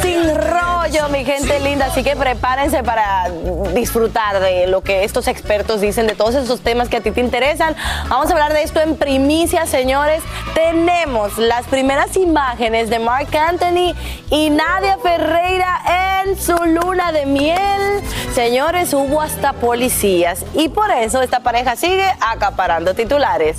[0.00, 1.86] Sin rollo, mi gente linda.
[1.86, 3.30] Así que prepárense para
[3.74, 7.20] disfrutar de lo que estos expertos dicen, de todos esos temas que a ti te
[7.20, 7.74] interesan.
[8.08, 10.22] Vamos a hablar de esto en primicia, señores.
[10.54, 13.94] Tenemos las primeras imágenes de Mark Anthony
[14.30, 18.02] y Nadia Ferreira en su luna de miel.
[18.34, 23.56] Señores, hubo hasta policías y por eso esta pareja sigue acaparando titulares.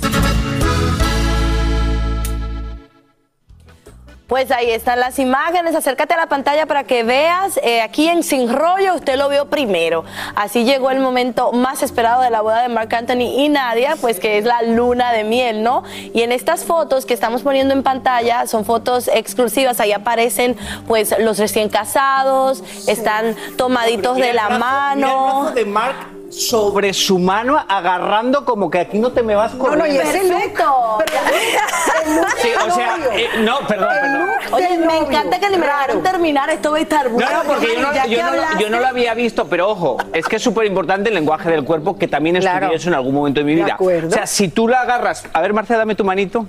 [4.32, 5.74] Pues ahí están las imágenes.
[5.74, 7.60] Acércate a la pantalla para que veas.
[7.62, 10.06] Eh, aquí en Sin Rollo usted lo vio primero.
[10.34, 14.18] Así llegó el momento más esperado de la boda de Marc Anthony y Nadia, pues
[14.18, 15.82] que es la luna de miel, ¿no?
[16.14, 19.80] Y en estas fotos que estamos poniendo en pantalla son fotos exclusivas.
[19.80, 20.56] Ahí aparecen
[20.88, 25.50] pues los recién casados, están tomaditos de la mano.
[25.54, 29.86] de Mark sobre su mano agarrando como que aquí no te me vas corriendo.
[29.86, 30.98] no, y ese Perfecto.
[32.38, 34.28] Sí, o sea, eh, no, perdón, perdón.
[34.52, 36.50] Oye, me encanta que ni me dejaron terminar.
[36.50, 37.30] Esto va a estar No, bueno.
[37.32, 39.68] no, porque yo no, Ya yo no lo- hablaste- yo no lo había visto, pero
[39.70, 42.74] ojo, es que es súper importante el lenguaje del cuerpo, que también estudié Claro.
[42.74, 43.74] eso en algún momento de mi De vida.
[43.74, 44.08] acuerdo.
[44.08, 46.46] O sea, si tú la agarras, a ver, Marcela, dame tu manito.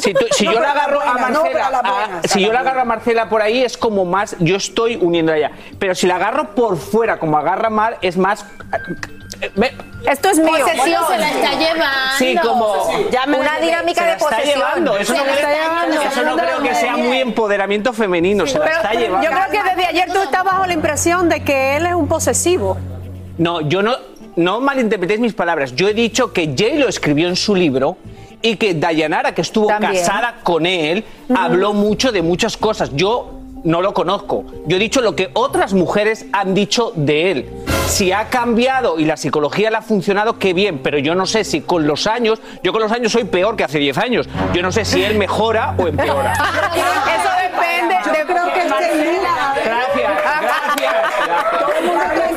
[0.00, 2.28] Si, tú- si No, yo la agarro a no, Marcela, a la a- buena, a
[2.28, 5.32] si la yo la agarro a Marcela por ahí es como más, yo estoy uniendo
[5.32, 5.50] a ella.
[5.78, 8.44] Pero si la agarro por fuera, como agarra Mar, es más.
[10.08, 10.50] Esto es mío.
[10.50, 12.16] Posesión se la está llevando.
[12.18, 12.72] Sí, como
[13.40, 14.54] Una dinámica de posesión.
[14.56, 14.96] llevando.
[14.98, 16.00] Eso Se no, la está llevando.
[16.02, 18.46] eso no creo que sea muy empoderamiento femenino.
[18.46, 19.28] se la Pero está llevando.
[19.28, 22.06] yo creo que desde ayer tú estás bajo la impresión de que él es un
[22.08, 22.76] posesivo.
[23.38, 23.96] No, yo no,
[24.36, 25.74] no malinterpretéis mis palabras.
[25.74, 27.96] Yo he dicho que Jay lo escribió en su libro
[28.42, 29.94] y que Dayanara, que estuvo También.
[29.94, 31.04] casada con él,
[31.34, 32.90] habló mucho de muchas cosas.
[32.94, 34.44] Yo no lo conozco.
[34.66, 37.50] Yo he dicho lo que otras mujeres han dicho de él.
[37.86, 41.44] Si ha cambiado y la psicología le ha funcionado, qué bien, pero yo no sé
[41.44, 44.28] si con los años, yo con los años soy peor que hace 10 años.
[44.52, 46.32] Yo no sé si él mejora o empeora.
[46.32, 47.94] Eso depende.
[48.04, 49.22] Yo de- creo que este look-
[49.64, 50.94] Gracias, gracias.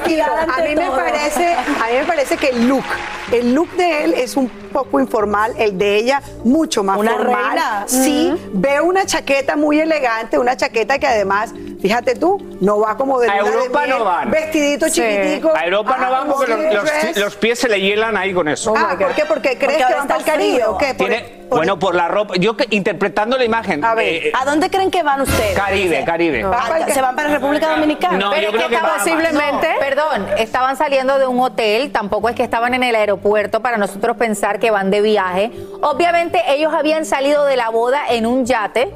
[0.06, 2.84] A mí me parece, a mí me parece que el look,
[3.32, 7.36] el look de él es un poco informal, el de ella mucho más Una formal.
[7.50, 7.84] reina.
[7.88, 11.52] Sí, veo una chaqueta muy elegante, una chaqueta que además,
[11.86, 14.32] fíjate tú, no va como de A de Europa miel, no van.
[14.32, 14.94] vestidito Sí.
[15.04, 15.52] chiquitico.
[15.56, 18.48] A Europa no ah, van porque como los, los- pies se le hielan ahí con
[18.48, 18.74] eso.
[18.76, 19.26] ah, ¿por qué?
[19.26, 20.96] Porque crees Porque que van para el Caribe o qué?
[20.96, 22.34] Por- Tiene- por- bueno, por la ropa.
[22.40, 23.86] Yo que- interpretando la imagen.
[23.86, 25.56] A ver, eh, ¿A dónde creen que van ustedes?
[25.56, 26.44] Caribe, Caribe.
[26.44, 28.18] Ah, ¿Se van para República Dominicana?
[28.18, 29.68] No, Pero yo creo que que posiblemente.
[29.74, 33.78] No, perdón, estaban saliendo de un hotel, tampoco es que estaban en el aeropuerto para
[33.78, 35.52] nosotros pensar que van de viaje.
[35.82, 38.92] Obviamente ellos habían salido de la boda en un yate.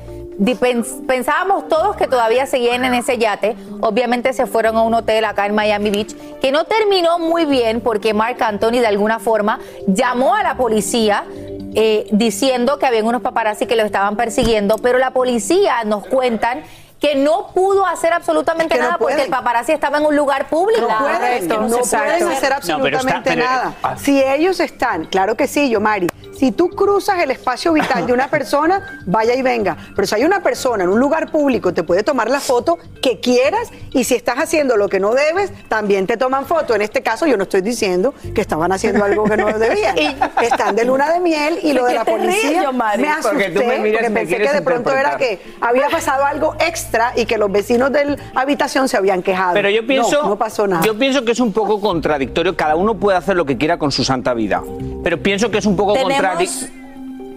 [1.08, 3.58] Pensábamos todos que todavía seguían en ese yate.
[3.82, 7.82] Obviamente se fueron a un hotel acá en Miami Beach, que no terminó muy bien
[7.82, 11.26] porque Mark Anthony de alguna forma llamó a la policía
[11.76, 16.64] eh, diciendo que habían unos paparazzi que lo estaban persiguiendo, pero la policía nos cuentan
[17.00, 20.50] que no pudo hacer absolutamente Que no nada porque el paparazzi estaba en un lugar
[20.50, 20.82] público.
[20.82, 23.74] No pueden, Correcto, no pueden hacer No, pero está- absolutamente pero- nada.
[23.84, 23.96] ah.
[23.98, 26.08] Si ellos están, claro que sí, yo Mari,
[26.38, 29.76] Si tú cruzas el espacio vital de una persona, vaya y venga.
[29.94, 33.20] Pero si hay una persona en un lugar público, te puede tomar la foto que
[33.20, 36.74] quieras y si estás haciendo lo que no debes, también te toman foto.
[36.76, 39.98] En este caso, yo no estoy diciendo que estaban haciendo algo que no debían.
[40.42, 43.30] Están de luna de miel y lo de la ¿Qué te ríes, policía me asusté
[43.30, 46.26] Porque tú me miras porque y me pensé que de pronto era que había pasado
[46.26, 49.54] algo extra y que los vecinos de la habitación se habían quejado.
[49.54, 50.84] Pero yo pienso, no, no pasó nada.
[50.86, 52.56] yo pienso que es un poco contradictorio.
[52.56, 54.64] Cada uno puede hacer lo que quiera con su santa vida.
[55.04, 56.79] Pero pienso que es un poco contradictorio.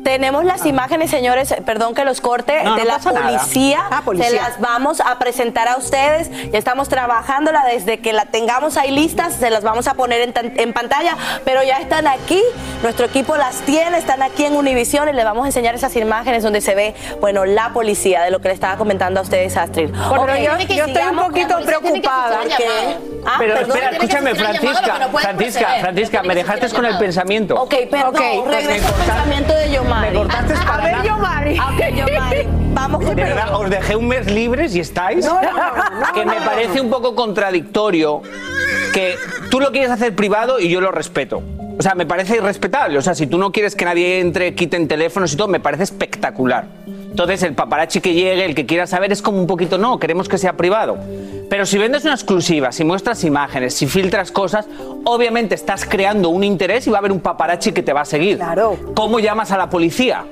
[0.02, 3.80] Tenemos las imágenes, señores, perdón que los corte, No, no de la policía.
[3.90, 4.30] Ah, policía.
[4.30, 6.30] Se las vamos a presentar a ustedes.
[6.50, 10.72] Ya estamos trabajándola desde que la tengamos ahí listas, se las vamos a poner en,
[10.72, 12.42] pantalla, pero ya están aquí.
[12.82, 16.42] Nuestro equipo las tiene, están aquí en Univisión y les vamos a enseñar esas imágenes
[16.42, 19.90] donde se ve, bueno, la policía, de lo que le estaba comentando a ustedes, Astrid.
[19.90, 23.70] Pero Ok, yo, yo estoy un poquito tiene que Ah, Pero perdón.
[23.76, 25.80] espera, escúchame, llamada, Francisca, pero no Francisca, proceder.
[25.82, 27.54] Francisca, me dejaste con el pensamiento.
[27.54, 30.08] Ok, perdón, Ok, regreso al pensamiento de Yomari.
[30.10, 31.02] Me cortaste A para ver.
[31.06, 31.58] Yomari.
[31.58, 35.24] Ok, Yomari, vamos con De verdad, os dejé un mes libres y estáis.
[35.24, 38.22] No, no, que me parece un poco contradictorio
[38.92, 39.16] que
[39.50, 41.42] tú lo quieres hacer privado y yo lo respeto.
[41.78, 42.98] O sea, me parece irrespetable.
[42.98, 45.84] O sea, si tú no quieres que nadie entre, quiten teléfonos y todo, me parece
[45.84, 46.66] espectacular.
[46.86, 50.28] Entonces, el paparazzi que llegue, el que quiera saber, es como un poquito, no, queremos
[50.28, 50.98] que sea privado.
[51.52, 54.66] Pero si vendes una exclusiva, si muestras imágenes, si filtras cosas,
[55.04, 58.04] obviamente estás creando un interés y va a haber un paparazzi que te va a
[58.06, 58.38] seguir.
[58.38, 58.78] Claro.
[58.94, 60.24] ¿Cómo llamas a la policía?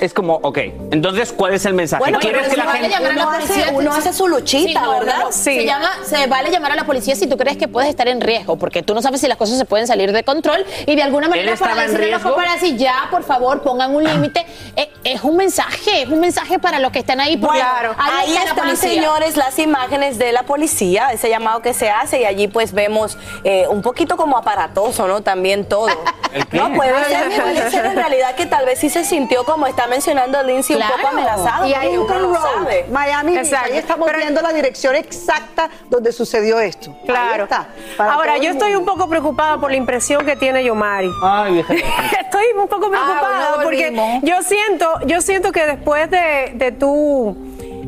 [0.00, 0.58] Es como, ok,
[0.90, 2.00] entonces, ¿cuál es el mensaje?
[2.00, 2.94] Bueno, ¿Quieres pero que la vale gente...
[2.96, 5.16] llamar a la Uno hace- uno hace su luchita, Sí, no, ¿verdad?
[5.18, 5.32] no, no.
[5.32, 5.56] Sí.
[5.56, 8.20] Se, llama, se vale llamar a la policía si tú crees que puedes estar en
[8.20, 11.02] riesgo, porque tú no sabes si las cosas se pueden salir de control y de
[11.02, 14.44] alguna manera para decirle a los paparazzi, ya, por favor, pongan un límite.
[14.76, 17.36] Eh, es un mensaje, es un mensaje para los que están ahí.
[17.36, 22.20] porque Bueno, ahí están, señores, las imágenes de la policía, ese llamado que se hace,
[22.20, 25.22] y allí pues vemos eh, un poquito como aparatoso, ¿no?
[25.22, 25.88] También todo.
[26.32, 26.56] ¿El qué?
[26.58, 29.85] No, puede ser, puede ser en realidad que tal vez sí se sintió como está
[29.86, 30.96] mencionando Lindsay un Claro.
[30.96, 31.66] poco amenazado.
[31.66, 32.86] Y un uno no road, sabe.
[32.90, 33.72] Miami, Exacto.
[33.72, 36.90] ahí estamos Pero- viendo la dirección exacta donde sucedió esto.
[36.90, 37.44] Ahí Claro.
[37.44, 37.66] está,
[37.98, 41.10] Ahora, yo estoy un poco preocupada por la impresión que tiene Yomari.
[41.22, 41.64] Ay.
[42.20, 44.22] Estoy un poco preocupada no porque volvimos.
[44.22, 47.36] yo siento, yo siento que después de, de tú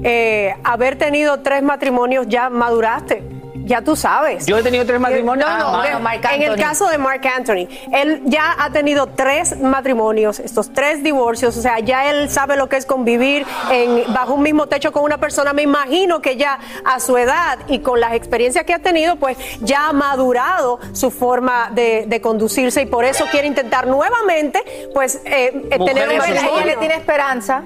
[0.05, 3.23] eh, haber tenido tres matrimonios ya maduraste.
[3.69, 4.47] Ya tú sabes.
[4.47, 5.49] Yo he tenido tres matrimonios.
[5.49, 9.59] No, no, Ah, Marc en el caso de Mark Anthony, él ya ha tenido tres
[9.61, 14.35] matrimonios, estos tres divorcios, o sea, ya él sabe lo que es convivir en, bajo
[14.35, 15.53] un mismo techo con una persona.
[15.53, 19.37] Me imagino que ya a su edad y con las experiencias que ha tenido, pues
[19.61, 24.63] ya ha madurado su forma de, de conducirse y por eso quiere intentar nuevamente,
[24.95, 27.63] pues, eh, eh, tener un ella le tiene esperanza.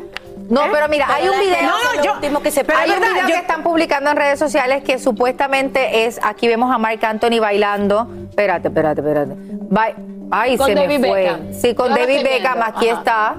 [0.53, 0.69] No, ¿Eh?
[0.71, 1.71] pero mira, hay un video.
[2.05, 4.99] lo último que se Pero hay un video que están publicando en redes sociales que
[4.99, 6.21] supuestamente es.
[6.23, 8.07] Aquí vemos a Marc Anthony bailando.
[8.29, 9.33] Espérate, espérate, espérate.
[9.71, 9.95] Ba-
[10.31, 11.23] Ay, Con se David me fue.
[11.25, 11.53] Beckham.
[11.55, 12.65] Sí, con Yo David Beckham, viendo.
[12.79, 12.99] aquí Ajá.
[12.99, 13.35] está.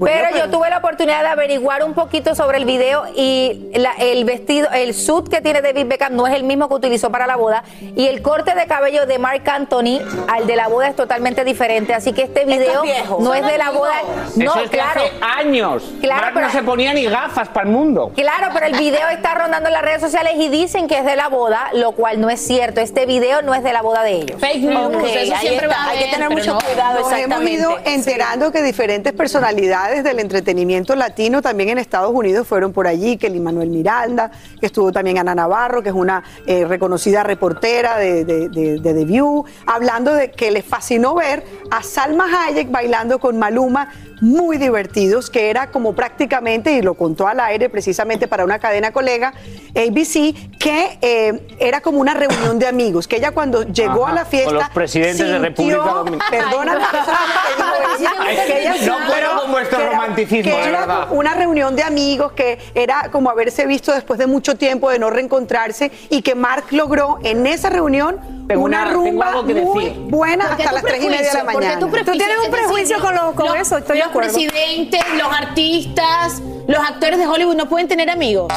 [0.00, 3.68] Bueno, pero, pero- yo tuve la oportunidad de averiguar un poquito sobre el video y
[3.74, 7.10] la- el vestido, el suit que tiene David Beckham no es el mismo que utilizó
[7.10, 7.62] para la boda
[7.94, 11.92] y el corte de cabello de Marc Anthony al de la boda es totalmente diferente.
[11.92, 12.82] Así que este video
[13.18, 13.92] no es de la boda.
[14.36, 15.02] No, Eso es claro.
[15.02, 15.84] hace años.
[16.00, 18.12] Claro, Marc pero- no se ponía ni gafas para el mundo.
[18.16, 21.16] Claro, pero el video está rondando en las redes sociales y dicen que es de
[21.16, 22.80] la boda, lo cual no es cierto.
[22.80, 24.40] Este video no es de la boda de ellos.
[24.40, 25.76] Fake news, Ok, eso siempre está.
[25.76, 26.58] va a Hay que tener mucho no.
[26.60, 32.46] cuidado, Nos hemos ido enterando que diferentes personalidades del entretenimiento latino también en Estados Unidos
[32.46, 36.64] fueron por allí, que Manuel Miranda, que estuvo también Ana Navarro, que es una eh,
[36.64, 41.82] reconocida reportera de, de, de- de The View, hablando de que les fascinó ver a
[41.82, 47.40] Salma Hayek bailando con Maluma muy divertidos, que era como prácticamente, y lo contó al
[47.40, 49.32] aire precisamente para una cadena colega,
[49.74, 54.14] ABC, que eh, era como una reunión de amigos, que ella cuando llegó Ajá, a
[54.16, 54.46] la fiesta...
[54.50, 56.50] con los presidentes de sintió- República Dominicana.
[58.38, 61.08] Ella No puedo con vuestro romanticismo, que de era verdad.
[61.10, 65.10] Una reunión de amigos que era como haberse visto después de mucho tiempo de no
[65.10, 69.54] reencontrarse y que Mark logró en esa reunión Tengo una, una- tengo rumba algo que
[69.54, 71.78] muy buena ¿Por qué hasta las tres y media de la mañana.
[71.78, 76.42] Tú tienes un prejuicio con lo- con los- eso, estoy de los presidentes, los artistas,
[76.66, 78.52] los actores de Hollywood no pueden tener amigos.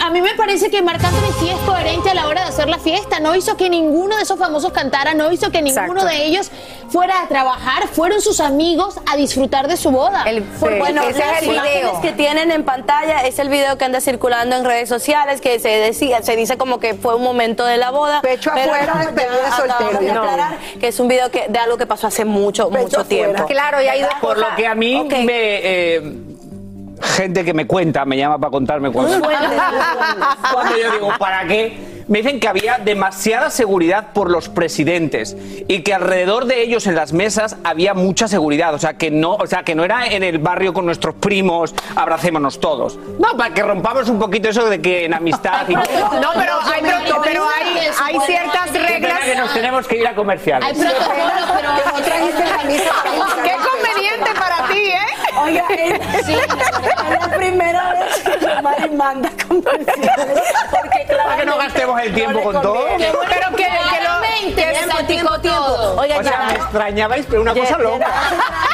[0.00, 2.68] A mí me parece que Marc Anthony sí es coherente a la hora de hacer
[2.68, 3.20] la fiesta.
[3.20, 6.06] No hizo que ninguno de esos famosos cantara, no hizo que ninguno Exacto.
[6.06, 6.50] de ellos
[6.88, 7.88] fuera a trabajar.
[7.88, 10.24] Fueron sus amigos a disfrutar de su boda.
[10.26, 12.00] El- Bueno, ese las es el video.
[12.00, 15.68] que tienen en pantalla es el video que anda circulando en redes sociales que se
[15.68, 18.20] decía, se dice como que fue un momento de la boda.
[18.20, 21.76] Pecho pero afuera, no, despedida soltero, de aclarar que es un video que, de algo
[21.78, 23.08] que pasó hace mucho, Pecho mucho afuera.
[23.32, 23.46] tiempo.
[23.46, 25.24] Claro, y hay dos Por lo que a mí me.
[25.30, 26.12] eh,
[27.00, 29.20] gente que me cuenta, me llama para contarme cuando,
[30.52, 31.94] cuando yo digo, ¿para qué?
[32.06, 35.34] Me dicen que había demasiada seguridad por los presidentes
[35.68, 39.36] y que alrededor de ellos en las mesas había mucha seguridad, o sea que no,
[39.36, 42.98] o sea que no era en el barrio con nuestros primos, abracémonos todos.
[43.18, 45.82] No, para que rompamos un poquito eso de que en amistad y No,
[46.34, 49.20] pero hay, pero, pero hay, hay ciertas reglas.
[49.20, 50.68] que nos tenemos que ir a comerciales.
[50.68, 51.70] Hay protocolos, pero.
[53.42, 54.98] Qué conveniente para ti, ¿eh?
[55.44, 60.40] Oiga, es, Sí, es la primera vez que Mari manda comerciales.
[60.70, 62.86] Porque claro, Para que no gastemos el tiempo con todo.
[62.96, 64.72] Qué bueno Pero que- que lo- que
[65.42, 66.00] todo.
[66.00, 66.58] Oiga, O sea, me ya.
[66.60, 68.06] extrañabais, pero una cosa loca.
[68.06, 68.73] A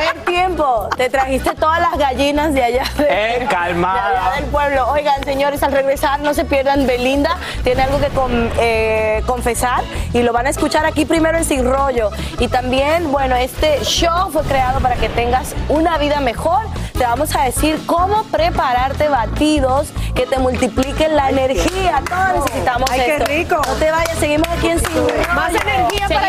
[0.00, 0.88] ver, tiempo.
[0.96, 2.84] Te trajiste todas las gallinas de allá.
[2.96, 4.10] de- Eh, calmada.
[4.10, 4.88] de allá del pueblo.
[4.90, 6.86] Oigan, señores, al regresar no se pierdan.
[6.86, 11.44] Belinda tiene algo que con- eh, confesar y lo van a escuchar aquí primero en
[11.44, 12.10] Sin Rollo.
[12.38, 16.62] Y también, bueno, este show fue creado para que tengas una vida mejor.
[16.92, 22.02] Te vamos a decir cómo prepararte batidos que te multipliquen la energía.
[22.08, 23.24] Todos necesitamos Ay, qué esto.
[23.26, 23.56] rico.
[23.66, 25.34] No te vayas, seguimos aquí en Sin Rollo.
[25.34, 26.28] Más energía para la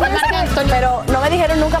[0.00, 0.66] la Marc Anthony.
[0.68, 1.80] Pero no me dijeron nunca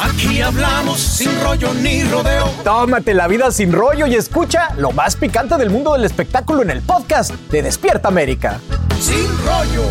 [0.00, 2.48] Aquí hablamos sin rollo ni rodeo.
[2.62, 6.70] Tómate la vida sin rollo y escucha lo más picante del mundo del espectáculo en
[6.70, 8.60] el podcast de Despierta América.
[9.00, 9.82] Sin rollo.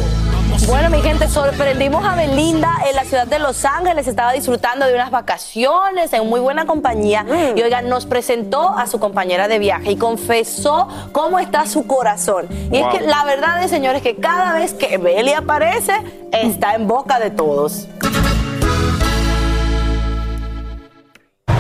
[0.66, 4.08] Bueno, mi gente, sorprendimos a Belinda en la ciudad de Los Ángeles.
[4.08, 7.26] Estaba disfrutando de unas vacaciones en muy buena compañía.
[7.56, 12.48] Y oigan, nos presentó a su compañera de viaje y confesó cómo está su corazón.
[12.72, 15.94] Y es que la verdad es, señores, que cada vez que Beli aparece,
[16.32, 17.88] está en boca de todos.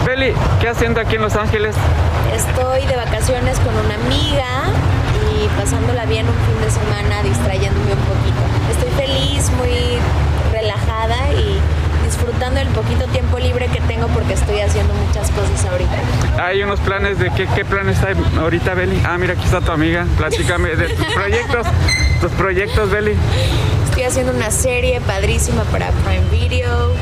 [0.07, 1.75] Beli, ¿qué haciendo aquí en Los Ángeles?
[2.33, 4.71] Estoy de vacaciones con una amiga
[5.35, 8.39] y pasándola bien un fin de semana, distrayéndome un poquito.
[8.71, 9.99] Estoy feliz, muy
[10.53, 11.59] relajada y
[12.05, 15.97] disfrutando el poquito tiempo libre que tengo porque estoy haciendo muchas cosas ahorita.
[16.41, 19.03] Hay unos planes de qué, qué planes hay ahorita, Beli.
[19.05, 20.07] Ah, mira, aquí está tu amiga.
[20.15, 21.67] Platícame de tus proyectos.
[22.21, 23.13] Tus proyectos, Beli.
[23.89, 26.93] Estoy haciendo una serie padrísima para Prime Video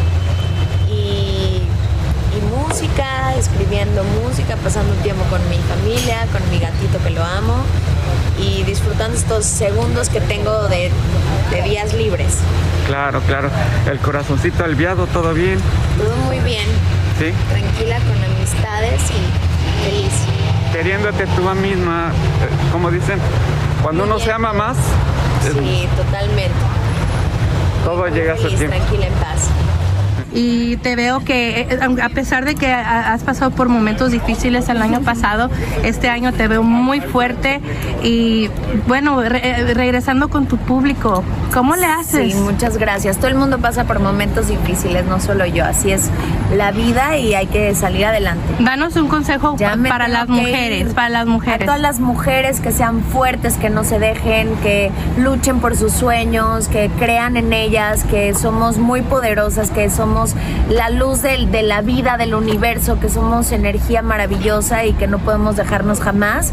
[2.67, 7.55] música, escribiendo música, pasando un tiempo con mi familia, con mi gatito que lo amo
[8.39, 10.91] y disfrutando estos segundos que tengo de,
[11.51, 12.37] de días libres.
[12.87, 13.49] Claro, claro.
[13.89, 15.59] El corazoncito alviado, todo bien.
[15.97, 16.65] Todo muy bien,
[17.19, 17.31] Sí.
[17.49, 20.11] tranquila con amistades y feliz.
[20.73, 23.19] Queriéndote tú misma, eh, como dicen,
[23.81, 24.77] cuando uno se ama más,
[25.43, 26.51] Sí, totalmente.
[27.85, 28.77] todo llega a su Feliz, tiempo.
[28.77, 29.49] tranquila, en paz.
[30.35, 34.67] Y te veo que eh, a pesar de que ha- has pasado por momentos difíciles
[34.69, 35.49] el año pasado,
[35.83, 37.61] este año te veo muy fuerte
[38.03, 38.49] y
[38.87, 41.23] bueno, re- eh, regresando con tu público,
[41.55, 42.33] ¿cómo le haces?
[42.33, 43.17] Sí, muchas gracias.
[43.17, 45.65] Todo el mundo pasa por momentos difíciles, no solo yo.
[45.65, 46.11] Así es
[46.55, 48.43] la vida y hay que salir adelante.
[48.59, 51.61] Danos un consejo Ya para las mujeres, para las mujeres.
[51.61, 55.93] A todas las mujeres que sean fuertes, que no se dejen, que luchen por sus
[55.93, 60.35] sueños, que crean en ellas, que somos muy poderosas, que somos
[60.69, 65.19] la luz del- de la vida, del universo, que somos energía maravillosa y que no
[65.19, 66.51] podemos dejarnos jamás.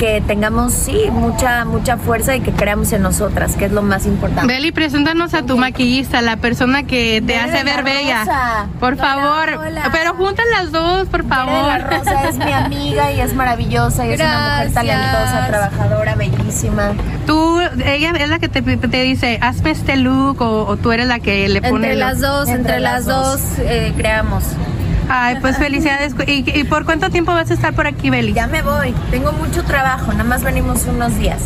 [0.00, 4.06] Que tengamos, sí, mucha, mucha fuerza y que creamos en nosotras, que es lo más
[4.06, 4.50] importante.
[4.50, 8.24] Beli, preséntanos a tu maquillista, la persona que te hace ver bella.
[8.80, 9.90] Por Hola, favor, hola.
[9.92, 11.66] pero juntas las dos, por favor.
[11.66, 16.92] La Rosa es mi amiga y es maravillosa y es una mujer talentosa, trabajadora, bellísima.
[17.26, 21.08] Tú, ella es la que te, te dice, hazme este look o, o tú eres
[21.08, 24.44] la que le pone Entre el las dos, entre, las dos, eh, creamos.
[25.12, 26.14] Ay, pues felicidades.
[26.28, 28.32] ¿Y, por cuánto tiempo vas a estar por aquí, Beli?
[28.32, 28.94] Ya me voy.
[29.10, 30.12] Tengo mucho trabajo.
[30.12, 31.42] Nada más venimos unos días.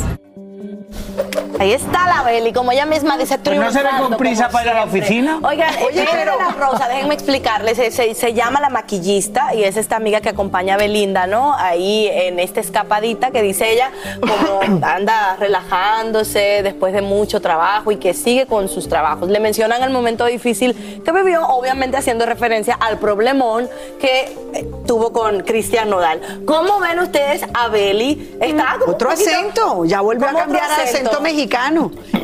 [1.59, 4.65] Ahí está la Beli, como ella misma dice, Pues no se ve con prisa para
[4.65, 5.39] ir a la oficina.
[5.43, 9.77] Oigan, Oye, pero- la Rosa, déjenme explicarles, se, se- se llama la maquillista y es
[9.77, 11.55] esta amiga que acompaña a Belinda, ¿no?
[11.55, 17.97] Ahí en esta escapadita que dice ella, como anda relajándose después de mucho trabajo y
[17.97, 19.29] que sigue con sus trabajos.
[19.29, 23.69] Le mencionan el momento difícil que vivió, obviamente haciendo referencia al problemón
[24.01, 26.43] que eh, tuvo con Cristian Nodal.
[26.47, 28.37] ¿Cómo ven ustedes a Beli?
[28.41, 31.44] Está como Otro acento, ya volvió a ¿Cómo otro cambiar al acento mexicano.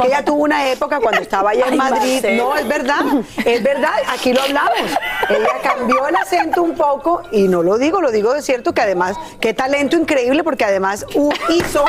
[0.05, 2.25] Ella tuvo una época cuando estaba allá en Madrid.
[2.37, 3.01] No, es verdad,
[3.45, 4.79] es verdad, aquí lo hablamos.
[5.29, 8.83] Ella cambió el acento un poco y no lo digo, lo digo de cierto que
[8.83, 11.05] además, qué talento increíble porque además
[11.49, 11.85] hizo,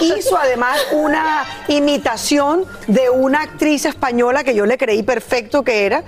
[0.00, 6.04] hizo además una imitación de una actriz española que yo le creí perfecto que era.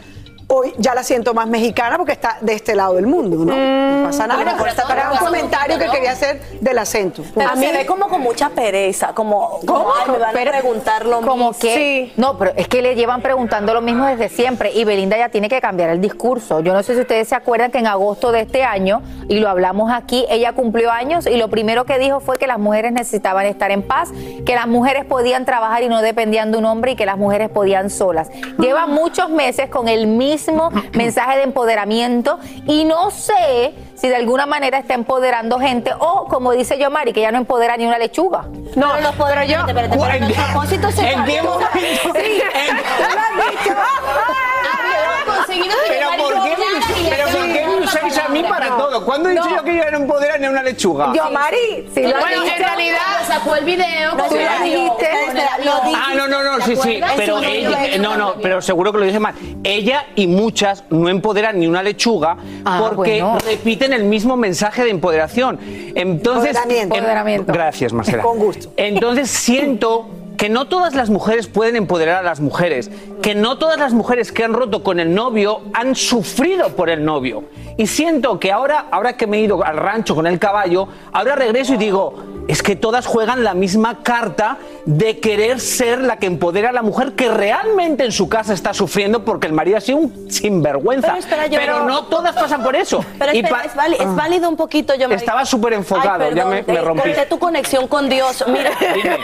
[0.52, 3.54] Hoy ya la siento más mexicana porque está de este lado del mundo, ¿no?
[3.54, 4.42] No pasa nada.
[4.42, 7.23] Bueno, pero Era un comentario que quería hacer del acento.
[7.33, 11.21] Pero se ve como con mucha pereza, como, como ay, me van a preguntar lo
[11.21, 11.52] Como mismo.
[11.61, 15.28] que, no, pero es que le llevan preguntando lo mismo desde siempre y Belinda ya
[15.28, 16.59] tiene que cambiar el discurso.
[16.59, 19.49] Yo no sé si ustedes se acuerdan que en agosto de este año, y lo
[19.49, 23.47] hablamos aquí, ella cumplió años y lo primero que dijo fue que las mujeres necesitaban
[23.47, 24.09] estar en paz,
[24.45, 27.50] que las mujeres podían trabajar y no dependían de un hombre y que las mujeres
[27.50, 28.30] podían solas.
[28.59, 30.39] Lleva muchos meses con el mismo
[30.92, 36.52] mensaje de empoderamiento y no sé si de alguna manera está empoderando gente o como
[36.52, 38.44] dice yo Mari, que ya no empodera ni una lechuga.
[38.76, 42.12] No, pero, los poderes, pero yo- espérate, espérate, se ¿En qué momento?
[42.14, 42.42] Sí,
[45.26, 48.43] Conseguido que Pero ¿por qué me, y pero le ¿por qué me usáis a mí
[48.43, 49.05] para todo?
[49.05, 51.12] ¿Cuándo he dicho yo que yo no empodera ni una lechuga?
[51.14, 52.55] Yo Mari, si lo has Bueno, dicho.
[52.57, 54.11] en realidad sacó el video.
[54.12, 55.09] Tú lo dijiste.
[55.95, 59.05] Ah, no, no, no, ¿Te sí, sí, pero ella, no, no, pero seguro que lo
[59.05, 59.35] dije mal.
[59.64, 64.90] Ella y muchas no empoderan ni una lechuga Ah, porque repiten el mismo mensaje de
[64.90, 65.59] empoderación.
[65.95, 67.52] Entonces, em- Empoderamiento.
[67.52, 68.23] Gracias, Marcela.
[68.23, 68.73] Con gusto.
[68.76, 70.07] Entonces siento
[70.40, 74.32] que no todas las mujeres pueden empoderar a las mujeres, que no todas las mujeres
[74.32, 77.44] que han roto con el novio han sufrido por el novio.
[77.76, 81.35] Y siento que ahora, ahora que me he ido al rancho con el caballo, ahora
[81.35, 82.14] regreso y digo,
[82.50, 86.82] es que todas juegan la misma carta de querer ser la que empodera a la
[86.82, 91.08] mujer que realmente en su casa está sufriendo porque el marido ha sido un sinvergüenza.
[91.08, 93.04] Pero espera, yo- Pero no todas pasan por eso.
[93.19, 96.45] Pero espera, es, válido, es válido un poquito, yo me- Estaba súper enfocado, Ay, ya
[96.45, 97.02] me, me eh, rompí.
[97.02, 98.45] corté tu conexión con Dios.
[98.49, 99.19] Mira, eh,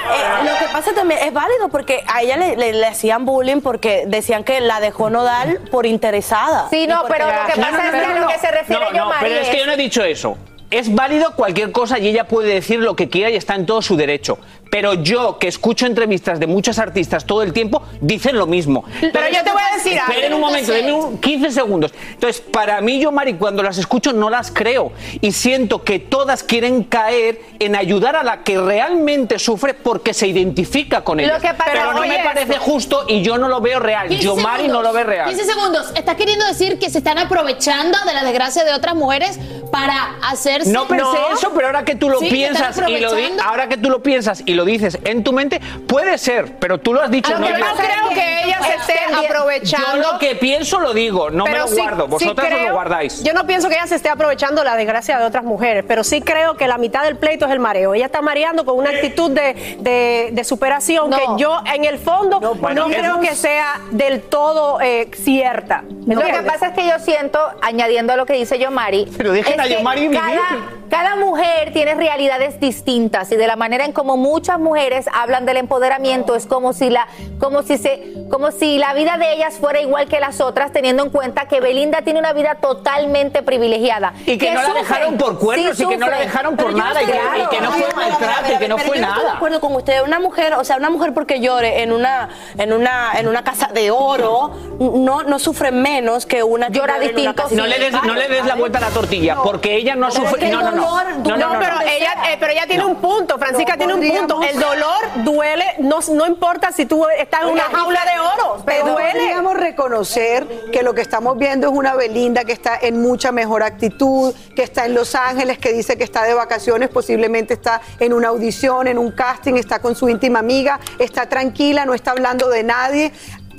[0.44, 4.04] lo que pasa también es válido porque a ella le, le- le hacían bullying porque
[4.06, 6.68] decían que la dejó nodal por interesada.
[6.70, 8.84] Sí, no, pero lo que pasa no, es que no, a lo que se refiere
[8.84, 10.36] No, yo, no, Mari, pero es que yo no he dicho eso.
[10.76, 13.80] Es válido cualquier cosa y ella puede decir lo que quiera y está en todo
[13.80, 14.36] su derecho.
[14.76, 18.84] Pero yo, que escucho entrevistas de muchos artistas todo el tiempo, dicen lo mismo.
[19.00, 20.12] Pero yo te voy a decir algo.
[20.12, 21.94] Esperen un momento, denme un 15 segundos.
[22.12, 24.92] Entonces, para mí, yo, Mari, cuando las escucho no las creo.
[25.22, 30.26] Y siento que todas quieren caer en ayudar a la que realmente sufre porque se
[30.26, 31.38] identifica con ella.
[31.64, 34.08] Pero no me parece justo y yo no lo veo real.
[34.08, 35.30] 15 Yo, Mari, no lo ve real.
[35.30, 35.86] 15 segundos.
[35.94, 39.38] ¿Estás queriendo decir que se están aprovechando de la desgracia de otras mujeres
[39.72, 40.70] para hacerse...
[40.70, 43.10] No pensé eso, pero ahora que tú lo Sí, piensas y lo
[43.42, 46.92] ahora que tú lo piensas y lo dices en tu mente, puede ser, pero tú
[46.92, 47.32] lo has dicho.
[47.32, 47.58] Lo que yo.
[47.58, 49.86] no creo que ella se esté aprovechando.
[50.02, 52.06] Yo lo que pienso lo digo, no me lo sí- guardo.
[52.08, 53.22] Vosotras os creo- lo guardáis.
[53.22, 56.20] Yo no pienso que ella se esté aprovechando la desgracia de otras mujeres, pero sí
[56.20, 57.94] creo que la mitad del pleito es el mareo.
[57.94, 61.16] Ella está mareando con una actitud de, de- de superación No.
[61.16, 65.82] que yo, en el fondo, no, bueno, creo que sea del todo eh, cierta.
[66.06, 69.32] ¿Me Lo que pasa es que yo siento, añadiendo a lo que dice Yomari, Pero
[69.32, 70.18] dejen a Yomari vivir.
[70.20, 70.40] cada,
[70.88, 75.56] cada mujer tiene realidades distintas y de la manera en como muchas mujeres hablan del
[75.58, 77.06] empoderamiento es como si la,
[77.38, 81.02] como si se, como si la vida de ellas fuera igual que las otras, teniendo
[81.04, 84.14] en cuenta que Belinda tiene una vida totalmente privilegiada.
[84.26, 87.02] Y que no la dejaron por cuernos sí y que no la dejaron por nada
[87.02, 89.20] y que, de y que no fue maltrato y que no fue yo no estoy
[89.20, 89.36] de nada.
[89.36, 90.02] acuerdo con usted.
[90.02, 93.70] Una mujer, o sea, una mujer porque llore en una, en una, en una casa
[93.72, 97.44] de oro, no, no sufre menos que una que Llora distinto.
[97.52, 100.50] No le des, no le des la vuelta a la tortilla, porque ella no sufre.
[100.50, 100.75] no, no.
[100.76, 103.78] Dolor No, duele no, no, pero ella, eh, pero ella tiene un punto, Francisca No
[103.78, 104.42] tiene un punto.
[104.42, 108.62] El dolor duele, no, no importa si tú estás en una jaula de oro, te
[108.66, 109.10] Pero duele.
[109.12, 113.62] podríamos reconocer que lo que estamos viendo es una Belinda que está en mucha mejor
[113.62, 118.12] actitud, que está en Los Ángeles, que dice que está de vacaciones, posiblemente está en
[118.12, 122.48] una audición, en un casting, está con su íntima amiga, está tranquila, no está hablando
[122.48, 123.12] de nadie.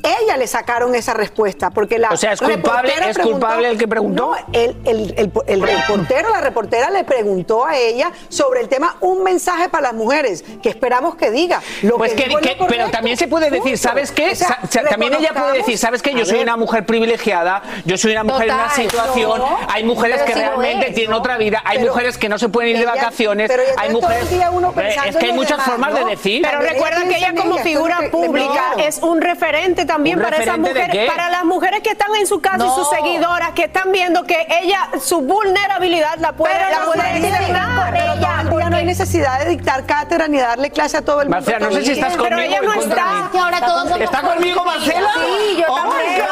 [0.04, 2.56] Ella le sacaron esa respuesta, porque la O sea, ¿es culpable-
[2.94, 4.32] reportera es culpable el que preguntó?
[4.32, 8.96] No, el, el- el- el reportero, la reportera le preguntó a ella sobre el tema
[9.02, 11.62] un mensaje para las mujeres, que esperamos que diga.
[11.82, 12.28] Lo Pues que,
[12.70, 13.78] pero también se puede decir.
[13.78, 14.32] ¿sabes qué?
[14.32, 16.14] O sea, Sa- sa- también ella puede decir, ¿sabes qué?
[16.14, 19.58] Yo soy ver, una mujer privilegiada, yo soy una mujer en una situación, no.
[19.70, 21.18] hay mujeres que realmente es, tienen ¿no?
[21.18, 23.90] otra vida, hay Pero mujeres que no se pueden ir de ella- vacaciones, pero hay
[23.92, 24.24] mujeres...
[24.24, 26.42] el día uno Eh, pensando es que hay muchas demás, formas de decir.
[26.44, 31.10] Pero recuerda que ella como figura pública es un referente también ¿Un para esas mujeres,
[31.10, 34.46] para las mujeres que están en su casa y sus seguidoras que están viendo que
[34.62, 37.42] ella su vulnerabilidad la puede, Pero la no puede puede eliminar.
[37.42, 41.02] eliminar, pero todo el día no hay necesidad de dictar cátedra ni darle clase a
[41.02, 41.38] todo el mundo.
[41.38, 42.96] Marcela, no sé si estás Pero conmigo ella o en no está.
[42.96, 43.30] de mí.
[43.32, 45.10] Que ahora todos somos ¿Está conmigo, Marcela?
[45.16, 46.12] Sí, yo Oh, también.
[46.12, 46.28] my God.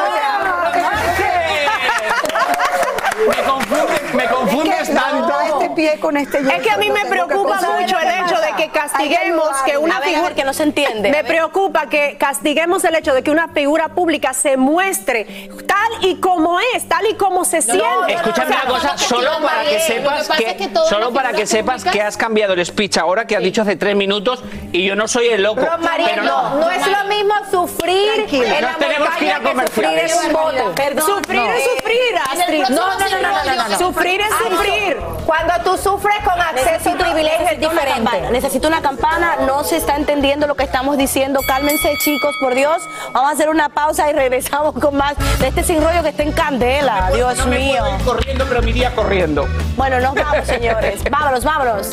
[3.28, 5.34] Me confundes, me confundes tanto.
[5.76, 9.48] Pie con este Es que a mí me preocupa mucho el hecho de que castiguemos
[9.64, 11.10] que una figura que no se entiende.
[11.10, 16.16] Me preocupa que castiguemos el hecho de que una figura pública se muestre tal y
[16.16, 18.14] como es, tal y como se siente.
[18.14, 21.32] Escúchame O sea, una cosa, solo para que sepas que, es que todas solo para
[21.32, 24.84] que sepas que has cambiado el speech ahora que has dicho hace tres minutos y
[24.84, 25.60] yo no soy el loco.
[26.06, 30.74] Pero no, no es lo mismo sufrir en la que montaña sufrir en un.
[30.74, 31.52] Perdón, Sufrir no.
[31.52, 32.64] es sufrir, Astrid.
[32.70, 33.78] No, no, no, no, no, no, no.
[33.78, 34.96] Sufrir es sufrir.
[35.24, 38.30] Cuando tú sufres con acceso y privilegio es necesito una diferente.
[38.30, 41.40] necesito una campana, no se está entendiendo lo que estamos diciendo.
[41.44, 42.76] Cálmense, chicos, por Dios.
[43.12, 46.22] Vamos a hacer una pausa y regresamos con más de este sin rollo que está
[46.22, 47.10] en candela.
[47.12, 47.78] Dios No me mío.
[47.82, 49.48] puedo ir corriendo, pero me iría corriendo.
[49.76, 51.00] Bueno, nos vamos, señores.
[51.10, 51.90] Vámonos, vámonos.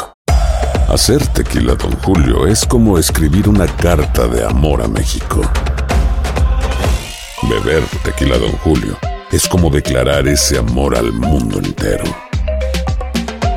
[0.93, 5.41] Hacer tequila, Don Julio, es como escribir una carta de amor a México.
[7.49, 8.95] Beber tequila, Don Julio,
[9.31, 12.03] es como declarar ese amor al mundo entero.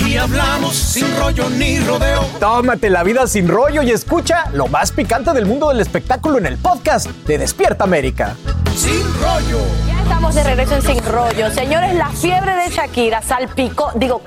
[0.00, 2.22] Aquí hablamos sin rollo ni rodeo.
[2.38, 6.46] Tómate la vida sin rollo y escucha lo más picante del mundo del espectáculo en
[6.46, 8.36] el podcast de Despierta América.
[8.76, 9.58] Sin rollo.
[9.88, 11.50] Ya estamos de regreso en Sin Rollo.
[11.50, 14.22] Señores, la fiebre de Shakira salpicó, digo,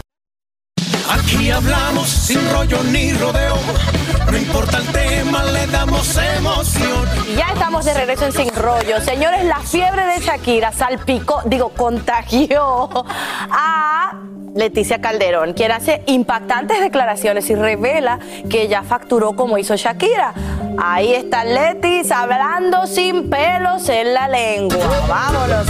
[1.10, 3.56] Aquí hablamos sin rollo ni rodeo.
[4.30, 7.08] No importa el tema, le damos emoción.
[7.36, 9.02] ya estamos de regreso en Sin Rollo.
[9.02, 12.90] Señores, la fiebre de Shakira salpicó, digo, contagió
[13.52, 14.14] a
[14.56, 20.34] Leticia Calderón, quien hace impactantes declaraciones y revela que ya facturó como hizo Shakira.
[20.78, 24.78] Ahí está Letis hablando sin pelos en la lengua.
[25.08, 25.68] Vámonos.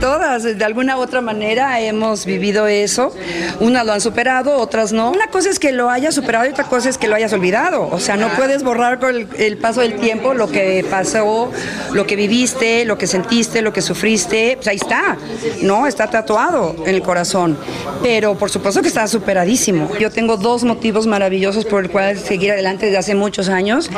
[0.00, 3.12] Todas, de alguna u otra manera, hemos vivido eso.
[3.58, 5.10] Unas lo han superado, otras no.
[5.10, 7.88] Una cosa es que lo hayas superado y otra cosa es que lo hayas olvidado.
[7.90, 11.50] O sea, no puedes borrar con el, el paso del tiempo lo que pasó,
[11.92, 14.56] lo que viviste, lo que sentiste, lo que sufriste.
[14.56, 15.16] Pues ahí está,
[15.62, 15.86] ¿no?
[15.86, 17.58] Está tatuado en el corazón.
[18.02, 19.90] Pero por supuesto que está superadísimo.
[19.98, 23.90] Yo tengo dos motivos maravillosos por el cual seguir adelante desde hace muchos años.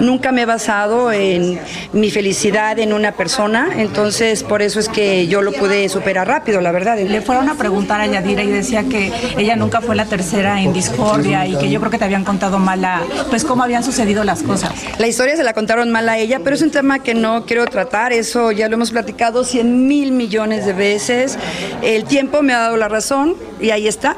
[0.00, 1.58] Nunca me he basado en
[1.92, 6.60] mi felicidad en una persona, entonces por eso es que yo lo pude superar rápido,
[6.60, 6.98] la verdad.
[6.98, 10.72] Le fueron a preguntar a Yadira y decía que ella nunca fue la tercera en
[10.72, 14.24] discordia y que yo creo que te habían contado mal la, pues cómo habían sucedido
[14.24, 14.72] las cosas.
[14.98, 17.64] La historia se la contaron mal a ella, pero es un tema que no quiero
[17.66, 21.38] tratar, eso ya lo hemos platicado cien mil millones de veces.
[21.82, 24.16] El tiempo me ha dado la razón y ahí está.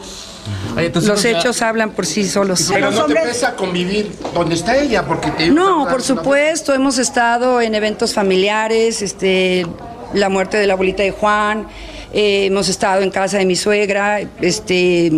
[0.77, 2.71] Los hechos hablan por sí solos.
[2.73, 7.61] Pero no te pesa convivir donde está ella, porque te No, por supuesto, hemos estado
[7.61, 9.66] en eventos familiares, este,
[10.14, 11.66] la muerte de la abuelita de Juan,
[12.12, 15.12] eh, hemos estado en casa de mi suegra, este,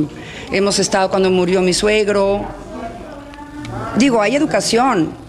[0.50, 2.44] hemos estado cuando murió mi suegro.
[3.96, 5.20] Digo, hay educación.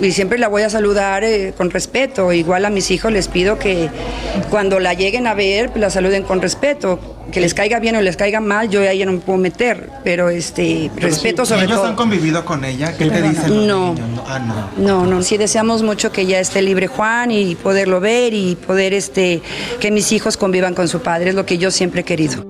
[0.00, 2.32] y siempre la voy a saludar eh, con respeto.
[2.32, 3.88] Igual a mis hijos les pido que
[4.50, 7.17] cuando la lleguen a ver, la saluden con respeto.
[7.32, 10.30] Que les caiga bien o les caiga mal, yo ahí no me puedo meter, pero
[10.30, 11.86] este respeto sobre ¿Ellos todo.
[11.88, 12.96] han convivido con ella?
[12.96, 13.92] ¿Qué te dicen los No.
[13.94, 14.08] niños?
[14.16, 14.24] No.
[14.26, 14.70] Ah, no.
[14.78, 18.94] No, no, sí deseamos mucho que ya esté libre Juan y poderlo ver y poder
[18.94, 19.42] este
[19.78, 22.44] que mis hijos convivan con su padre, es lo que yo siempre he querido.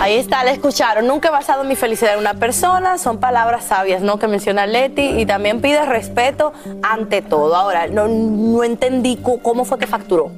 [0.00, 1.06] Ahí está, la escucharon.
[1.06, 2.98] Nunca he basado mi felicidad en una persona.
[2.98, 4.18] Son palabras sabias, ¿no?
[4.18, 5.02] Que menciona Leti.
[5.20, 7.54] Y también pide respeto ante todo.
[7.54, 10.32] Ahora, no, no entendí cómo fue que facturó.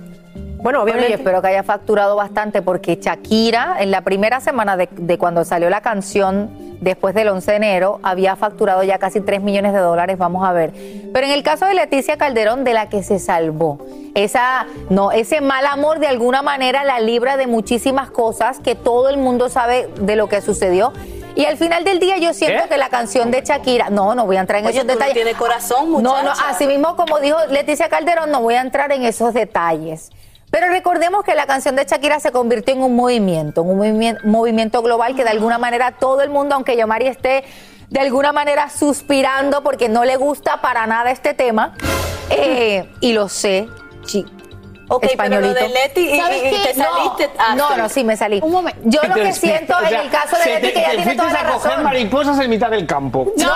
[0.65, 1.11] Bueno, obviamente.
[1.11, 5.45] yo espero que haya facturado bastante porque Shakira, en la primera semana de, de cuando
[5.45, 6.51] salió la canción,
[6.81, 10.53] después del 11 de enero, había facturado ya casi 3 millones de dólares, vamos a
[10.53, 10.73] ver.
[11.13, 13.79] Pero en el caso de Leticia Calderón, de la que se salvó,
[14.15, 19.09] esa, no, ese mal amor de alguna manera la libra de muchísimas cosas que todo
[19.11, 20.93] el mundo sabe de lo que sucedió.
[21.37, 24.37] Y al final del día yo siento que la canción de Shakira, no, no voy
[24.37, 25.15] a entrar en Oye, esos tú no detalles.
[25.15, 26.49] tienes corazón, No, no, muchacha.
[26.49, 30.11] así mismo como dijo Leticia Calderón, no voy a entrar en esos detalles.
[30.55, 34.83] Pero recordemos que la canción de Shakira se convirtió en un movimiento, en un movimiento,
[34.83, 37.43] global que de alguna manera todo el mundo, aunque Yomari esté
[37.91, 41.75] de alguna manera suspirando porque no le gusta para nada este tema,
[42.31, 43.69] eh, y lo sé,
[44.85, 47.89] chi- Ok, pero lo de Leti y- ¿Sabes y- te saliste, ah, No, no, no,
[47.89, 48.41] sí me salí.
[48.43, 48.81] Un momento.
[48.85, 51.17] Yo lo que siento o sea, en el caso de Leti te- que ella tiene
[51.17, 51.85] toda la a coger razón.
[51.85, 53.27] mariposas en mitad del campo.
[53.37, 53.53] No,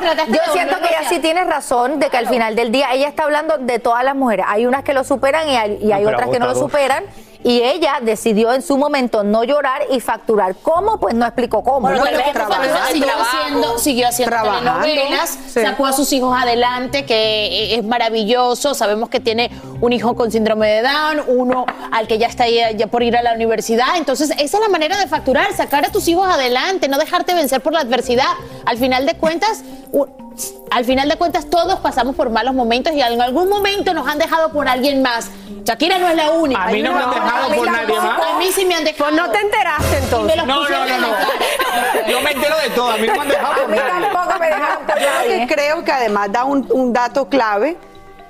[0.00, 3.08] pero yo siento que ella sí tiene razón de que al final del día ella
[3.08, 4.46] está hablando de todas las mujeres.
[4.48, 7.04] Hay unas que lo superan y hay, y hay pero otras que no lo superan.
[7.44, 10.56] Y ella decidió en su momento no llorar y facturar.
[10.60, 10.98] ¿Cómo?
[10.98, 11.80] Pues no explicó cómo.
[11.82, 12.02] Bueno, ¿no?
[12.02, 12.78] cuando trabajando.
[12.92, 14.80] siguió haciendo, siguió haciendo Trabajando.
[14.82, 15.60] telenovelas, Sí.
[15.62, 18.74] sacó a sus hijos adelante, que es maravilloso.
[18.74, 22.58] Sabemos que tiene un hijo con síndrome de Down, uno al que ya está ahí,
[22.76, 23.96] ya por ir a la universidad.
[23.96, 27.60] Entonces, esa es la manera de facturar, sacar a tus hijos adelante, no dejarte vencer
[27.60, 28.26] por la adversidad.
[28.66, 29.62] Al final de cuentas,
[30.70, 34.18] al final de cuentas todos pasamos por malos momentos y en algún momento nos han
[34.18, 35.30] dejado por alguien más.
[35.64, 36.62] Shakira no es la única.
[36.64, 38.20] A mí no me han dejado a mí por nadie más.
[38.34, 39.10] A mí sí me han dejado.
[39.10, 40.36] Pues no te enteraste entonces.
[40.36, 41.08] No, no, no, no.
[42.08, 42.90] Yo me entero de todo.
[42.90, 44.08] A mí no me han dejado por nadie.
[44.12, 45.46] Tampoco me dejaron por Yo lo que nadie.
[45.54, 47.76] creo que además da un, un dato clave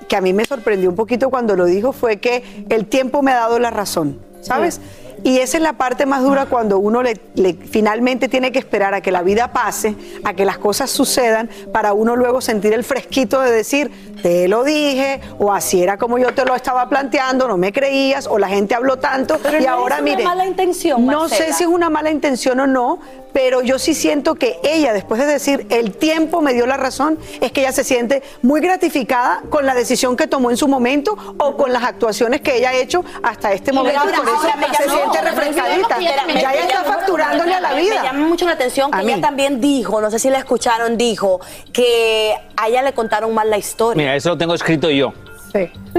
[0.07, 3.31] que a mí me sorprendió un poquito cuando lo dijo fue que el tiempo me
[3.31, 4.81] ha dado la razón, ¿sabes?
[5.23, 8.93] Y esa es la parte más dura cuando uno le, le- finalmente tiene que esperar
[8.93, 12.83] a que la vida pase, a que las cosas sucedan, para uno luego sentir el
[12.83, 17.47] fresquito de decir, te lo dije, o así era como yo te lo estaba planteando,
[17.47, 20.23] no me creías, o la gente habló tanto, Pero y no ahora es una mire.
[20.23, 22.99] mala intención, No sé si es una mala intención o no,
[23.31, 27.17] pero yo sí siento que ella, después de decir el tiempo me dio la razón,
[27.41, 31.15] es que ella se siente muy gratificada con la decisión que tomó en su momento
[31.37, 34.01] o con las actuaciones que ella ha hecho hasta este Y momento.
[34.01, 38.01] Por eso ahora se no ella también- Ya ella está facturándole a la Me- vida.
[38.01, 40.97] Me llama mucho la atención que A ella también dijo, no sé si la escucharon,
[40.97, 41.39] dijo
[41.73, 44.01] que a ella le contaron mal la historia.
[44.01, 45.13] Mira, eso lo tengo escrito yo.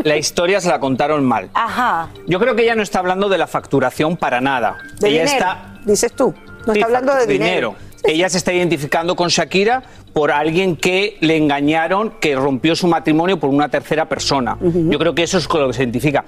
[0.05, 1.51] La historia se la contaron mal.
[1.55, 2.09] Ajá.
[2.27, 4.77] Yo creo que ella no está hablando de la facturación para nada.
[5.01, 6.33] De ella dinero, está dices tú.
[6.67, 7.75] No Sí, está hablando de dinero.
[8.05, 13.39] Ella se está identificando con Shakira por alguien que le engañaron, que rompió su matrimonio
[13.41, 14.57] por una tercera persona.
[14.61, 16.25] Yo creo que eso es con lo que se identifica.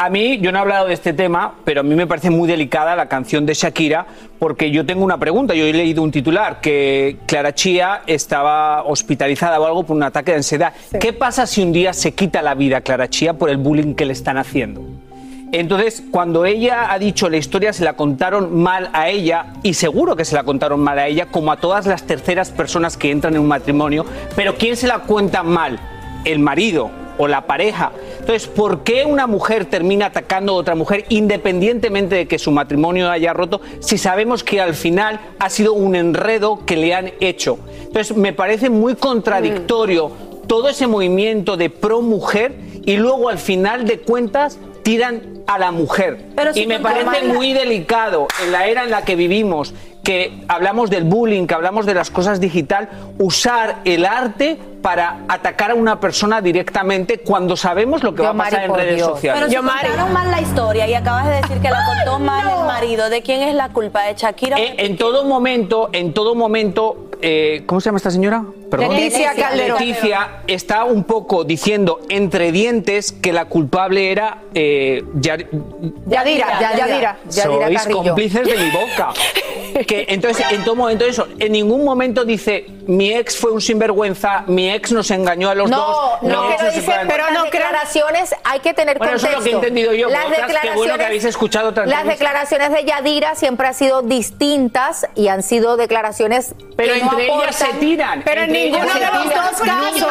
[0.00, 2.46] A mí, yo no he hablado de este tema, pero a mí me parece muy
[2.46, 4.06] delicada la canción de Shakira,
[4.38, 5.54] porque yo tengo una pregunta.
[5.54, 10.30] Yo he leído un titular que Clara Chía estaba hospitalizada o algo por un ataque
[10.30, 10.72] de ansiedad.
[11.00, 14.06] ¿Qué pasa si un día se quita la vida Clara Chía por el bullying que
[14.06, 14.82] le están haciendo?
[15.50, 20.14] Entonces, cuando ella ha dicho la historia, se la contaron mal a ella, y seguro
[20.14, 23.34] que se la contaron mal a ella, como a todas las terceras personas que entran
[23.34, 24.06] en un matrimonio.
[24.36, 25.80] Pero ¿quién se la cuenta mal?
[26.24, 27.90] El marido o la pareja.
[28.28, 33.10] Entonces, ¿por qué una mujer termina atacando a otra mujer independientemente de que su matrimonio
[33.10, 37.58] haya roto si sabemos que al final ha sido un enredo que le han hecho?
[37.84, 40.12] Entonces, me parece muy contradictorio
[40.46, 45.72] todo ese movimiento de pro mujer y luego al final de cuentas tiran a la
[45.72, 46.26] mujer.
[46.36, 49.72] Pero si y me parece muy delicado en la era en la que vivimos,
[50.04, 52.88] que hablamos del bullying, que hablamos de las cosas digital,
[53.18, 58.34] usar el arte para atacar a una persona directamente cuando sabemos lo que va a
[58.34, 59.42] pasar en redes sociales.
[59.48, 62.64] Pero si contaron mal la historia y acabas de decir que la contó mal el
[62.66, 64.02] marido, ¿de quién es la culpa?
[64.04, 64.56] ¿De Shakira?
[64.58, 68.44] Eh, en todo momento, en todo momento, eh, ¿cómo se llama esta señora?
[68.70, 69.78] Leticia Calderón.
[69.78, 75.46] Leticia está un poco diciendo entre dientes que la culpable era eh, Yar-
[76.06, 76.70] Yadira, Yadira.
[76.70, 78.02] Yadira Sois Carrillo.
[78.02, 79.08] cómplices de mi boca.
[79.86, 84.42] Que entonces, en todo momento eso, en ningún momento dice mi ex fue un sinvergüenza,
[84.48, 86.22] mi ex nos engañó a los no, dos.
[86.22, 89.38] no, pero no a- pero no declaraciones hay que tener Bueno, eso es contexto.
[89.38, 92.04] lo que he entendido yo, Las pero otras, qué bueno que habéis escuchado otras Las
[92.04, 97.26] declaraciones de Yadira siempre han sido distintas y han sido declaraciones Pero que no entre
[97.26, 100.08] ellas se tiran, Pero en ninguno de los dos casos,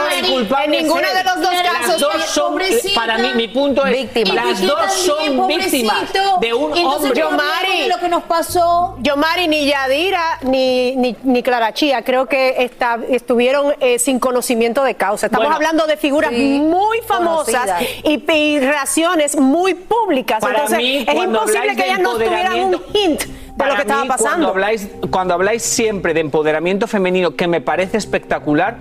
[0.66, 2.96] en ninguno de los dos Las casos, dos son, pobrecito.
[3.00, 4.34] para mí, mi punto es, Víctima.
[4.34, 7.20] las dos son víctimas de un entonces hombre.
[7.22, 8.96] yo, Mari, lo que nos pasó.
[9.00, 14.84] Yomari, ni Yadira ni, ni, ni Clara Chía creo que está- estuvieron eh, sin conocimiento
[14.84, 15.26] de causa.
[15.26, 20.40] Estamos Bueno, hablando de figuras sí, muy famosas y, y reacciones muy públicas.
[20.40, 24.06] Para Entonces, mí, es imposible que ellas no tuvieran un hint de lo que estaba
[24.06, 24.30] pasando.
[24.30, 28.78] Cuando habláis, cuando habláis siempre de empoderamiento femenino, que me parece espectacular,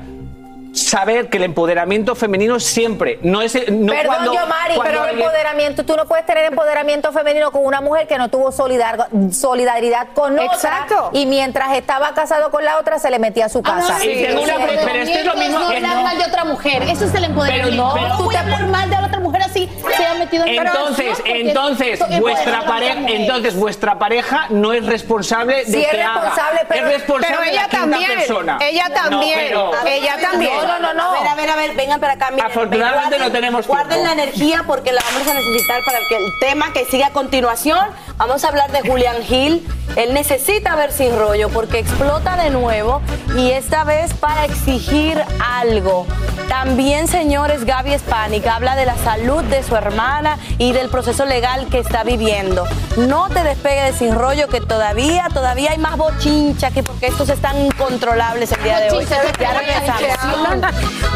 [0.77, 5.03] saber que el empoderamiento femenino siempre no es no Perdón, cuando, yo, Mari, cuando pero
[5.03, 9.09] alguien- empoderamiento, tú no puedes tener empoderamiento femenino con una mujer que no tuvo solidar-
[9.33, 11.07] solidaridad con Exacto.
[11.07, 13.97] otra y mientras estaba casado con la otra se le metía a su casa.
[13.97, 16.45] Ah, no, Y tengo una- pero esto es lo mismo No hablar mal de otra
[16.45, 16.83] mujer.
[16.83, 17.71] Eso es el empoderamiento.
[17.95, 20.45] Pero no, no tú voy a hablar mal de otra mujer así se ha metido
[20.45, 26.03] en Entonces, entonces vuestra pareja, entonces vuestra pareja no es responsable de Sí, es que
[26.03, 26.15] haga.
[26.21, 28.59] responsable, pero- es responsable pero de ella la quinta también, persona.
[28.61, 30.53] ella No, también, pero- ella también.
[30.67, 31.11] No, no, no, no.
[31.11, 32.31] A ver, a ver, a ver, vengan para acá.
[32.31, 34.07] miren, Afortunadamente guarden- no tenemos Guarden tiempo.
[34.07, 37.79] la energía porque la vamos a necesitar para que el tema que sigue a continuación.
[38.17, 39.67] Vamos a hablar de Julián Gil.
[39.97, 43.01] Él necesita ver sin rollo porque explota de nuevo
[43.37, 45.23] y esta vez para exigir
[45.55, 46.07] algo.
[46.49, 51.67] También, señores, Gaby Spanik habla de la salud de su hermana y del proceso legal
[51.71, 52.65] que está viviendo.
[52.97, 57.29] No te despegue de sin rollo que todavía, todavía hay más bochincha que porque estos
[57.31, 59.05] están incontrolables el día de hoy.
[59.07, 60.56] Ya ¿de qué regresamos.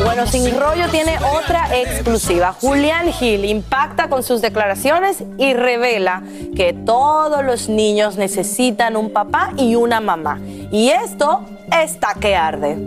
[0.04, 2.54] Bueno, Sin Rollo tiene otra exclusiva.
[2.58, 6.22] Julián Gil impacta con sus declaraciones y revela
[6.56, 10.40] que todos los niños necesitan un papá y una mamá.
[10.70, 12.78] Y esto está que arde.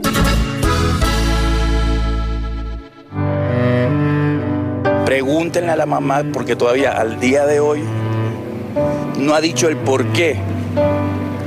[5.06, 7.84] Pregúntenle a la mamá porque todavía al día de hoy
[9.20, 10.39] no ha dicho el por qué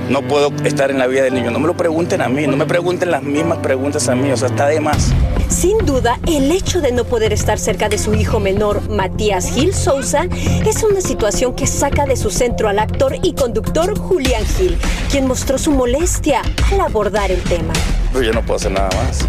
[0.08, 1.50] no puedo estar en la vida del niño.
[1.50, 4.36] No me lo pregunten a mí, no me pregunten las mismas preguntas a mí, o
[4.36, 5.12] sea, está de más.
[5.48, 9.72] Sin duda, el hecho de no poder estar cerca de su hijo menor, Matías Gil
[9.74, 10.26] Sousa,
[10.66, 14.76] es una situación que saca de su centro al actor y conductor Julián Gil,
[15.10, 16.42] quien mostró su molestia
[16.72, 17.72] al abordar el tema.
[18.12, 19.28] Pero yo no puedo hacer nada más.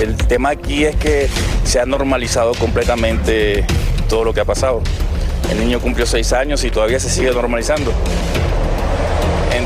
[0.00, 1.28] El tema aquí es que
[1.64, 3.66] se ha normalizado completamente
[4.08, 4.80] todo lo que ha pasado.
[5.50, 7.92] El niño cumplió seis años y todavía se sigue normalizando.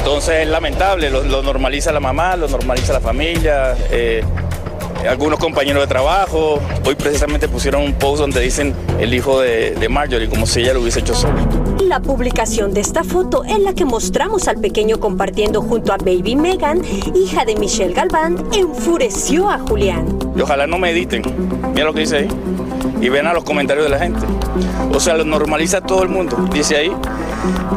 [0.02, 4.24] Entonces es lamentable, lo, lo normaliza la mamá, lo normaliza la familia, eh,
[5.08, 6.58] algunos compañeros de trabajo.
[6.84, 10.74] Hoy precisamente pusieron un post donde dicen el hijo de, de Marjorie, como si ella
[10.74, 11.36] lo hubiese hecho sola.
[11.86, 16.34] La publicación de esta foto en la que mostramos al pequeño compartiendo junto a Baby
[16.34, 16.82] Megan,
[17.14, 20.18] hija de Michelle Galván, enfureció a Julián.
[20.36, 21.22] Y ojalá no mediten,
[21.74, 22.28] mira lo que dice ahí,
[23.02, 24.20] y ven a los comentarios de la gente.
[24.94, 26.36] O sea, lo normaliza todo el mundo.
[26.52, 26.92] Dice ahí,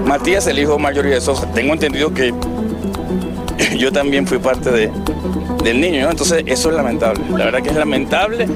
[0.06, 1.52] Matías, el hijo mayor de Sosa.
[1.52, 2.32] Tengo entendido que
[3.78, 4.92] yo también fui parte de,
[5.64, 6.12] del niño, ¿no?
[6.12, 7.24] Entonces eso es lamentable.
[7.32, 8.48] La verdad que es lamentable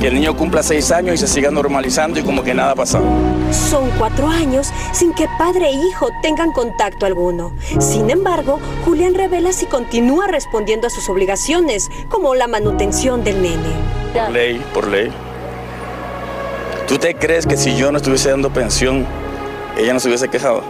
[0.00, 2.74] que el niño cumpla seis años y se siga normalizando y como que nada ha
[2.74, 3.04] pasado.
[3.50, 7.52] Son cuatro años sin que padre e hijo tengan contacto alguno.
[7.80, 13.68] Sin embargo, Julián revela si continúa respondiendo a sus obligaciones, como la manutención del nene.
[14.14, 15.12] Por ley, por ley.
[16.88, 19.06] ¿Tú te crees que si yo no estuviese dando pensión,
[19.78, 20.62] ella no se hubiese quejado?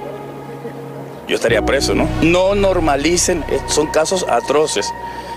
[1.26, 2.08] Yo estaría preso, ¿no?
[2.22, 4.86] No normalicen, eh, son casos atroces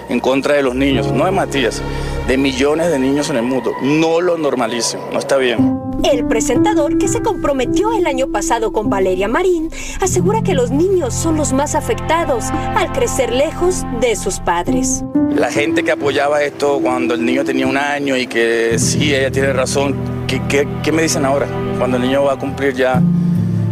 [0.07, 1.81] en contra de los niños, no de Matías,
[2.27, 3.73] de millones de niños en el mundo.
[3.81, 5.79] No lo normalicen, no está bien.
[6.03, 11.15] El presentador, que se comprometió el año pasado con Valeria Marín, asegura que los niños
[11.15, 15.03] son los más afectados al crecer lejos de sus padres.
[15.33, 19.31] La gente que apoyaba esto cuando el niño tenía un año y que sí, ella
[19.31, 19.95] tiene razón,
[20.27, 21.47] ¿qué, qué, qué me dicen ahora?
[21.77, 23.01] Cuando el niño va a cumplir ya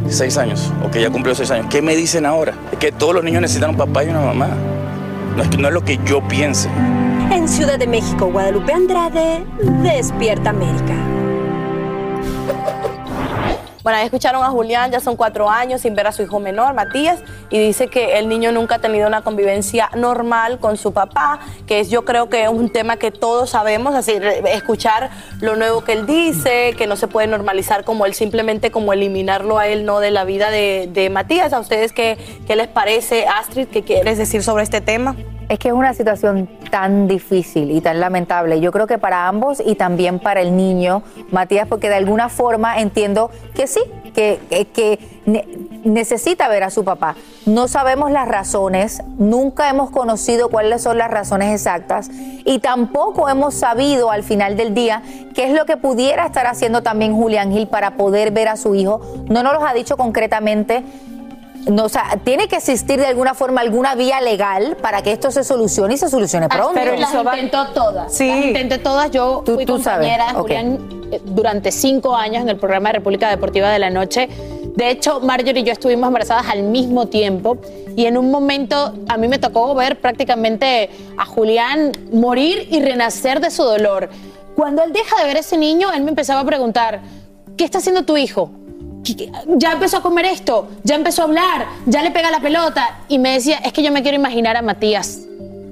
[0.10, 2.54] seis años o que ya cumplió seis años, ¿qué me dicen ahora?
[2.80, 4.50] Que todos los niños necesitan un papá y una mamá.
[5.36, 6.70] No es, no es lo que yo piense.
[7.32, 9.46] En Ciudad de México, Guadalupe Andrade,
[9.84, 10.94] Despierta América.
[13.86, 16.74] Bueno, ahí escucharon a Julián, ya son cuatro años sin ver a su hijo menor,
[16.74, 17.20] Matías,
[17.52, 21.82] y dice que el niño nunca ha tenido una convivencia normal con su papá, que
[21.82, 24.14] es yo creo que es un tema que todos sabemos, así
[24.48, 28.92] escuchar lo nuevo que él dice, que no se puede normalizar como él simplemente como
[28.92, 31.54] eliminarlo a él no de la vida de, de Matías.
[31.54, 32.18] ¿A ustedes qué,
[32.48, 33.68] qué les parece, Astrid?
[33.68, 35.16] ¿Qué quieres decir sobre este tema?
[35.48, 38.60] Es que es una situación tan difícil y tan lamentable.
[38.62, 42.80] Yo creo que para ambos y también para el niño, Matías, porque de alguna forma
[42.80, 43.82] entiendo que sí,
[44.16, 45.46] que, que- que ne-
[45.84, 47.16] necesita ver a su papá.
[47.46, 52.10] No sabemos las razones, nunca hemos conocido cuáles son las razones exactas
[52.44, 55.04] y tampoco hemos sabido al final del día
[55.36, 58.74] qué es lo que pudiera estar haciendo también Julián Gil para poder ver a su
[58.74, 59.00] hijo.
[59.30, 60.84] No nos los ha dicho concretamente
[61.72, 65.32] No, o sea, tiene que existir de alguna forma alguna vía legal para que esto
[65.32, 66.70] se solucione y se solucione pronto.
[66.70, 68.14] Ah, Pero las intentó todas.
[68.14, 68.28] Sí.
[68.28, 69.10] Las intenté todas.
[69.12, 70.34] Yo Tú- fui tú compañera.
[70.36, 70.78] Julián
[71.12, 74.30] eh, durante cinco años en el programa de República Deportiva de la Noche.
[74.76, 77.58] De hecho, Marjorie y yo estuvimos embarazadas al mismo tiempo
[77.96, 83.40] y en un momento a mí me tocó ver prácticamente a Julián morir y renacer
[83.40, 84.10] de su dolor.
[84.56, 87.02] Cuando él deja de ver a ese niño, él me empezaba a preguntar,
[87.58, 88.52] ¿qué está haciendo tu hijo?
[89.06, 92.40] ¿Qué- qué- Ya empezó a comer esto, ya empezó a hablar, ya le pega la
[92.40, 93.00] pelota.
[93.08, 95.22] Y me decía, es que yo me quiero imaginar a Matías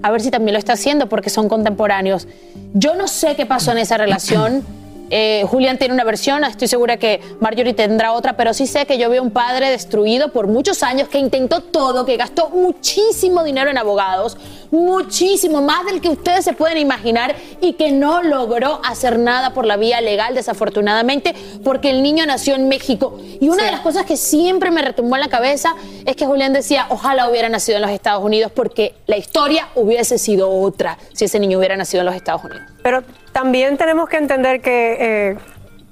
[0.01, 2.27] a ver si también lo está haciendo porque son contemporáneos.
[2.73, 4.63] Yo no sé qué pasó en esa relación.
[5.09, 8.97] Eh, Julián tiene una versión, estoy segura que Marjorie tendrá otra, pero sí sé que
[8.97, 13.69] yo veo un padre destruido por muchos años que intentó todo, que gastó muchísimo dinero
[13.69, 14.38] en abogados,
[14.74, 19.65] muchísimo, más del que ustedes se pueden imaginar y que no logró hacer nada por
[19.67, 23.19] la vía legal, desafortunadamente, porque el niño nació en México.
[23.39, 26.53] Y una de las cosas que siempre me retumbó en la cabeza es que Julián
[26.53, 31.26] decía, ojalá hubiera nacido en los Estados Unidos, porque la historia hubiese sido otra si
[31.26, 32.63] ese niño hubiera nacido en los Estados Unidos.
[32.82, 35.38] Pero también tenemos que entender que eh,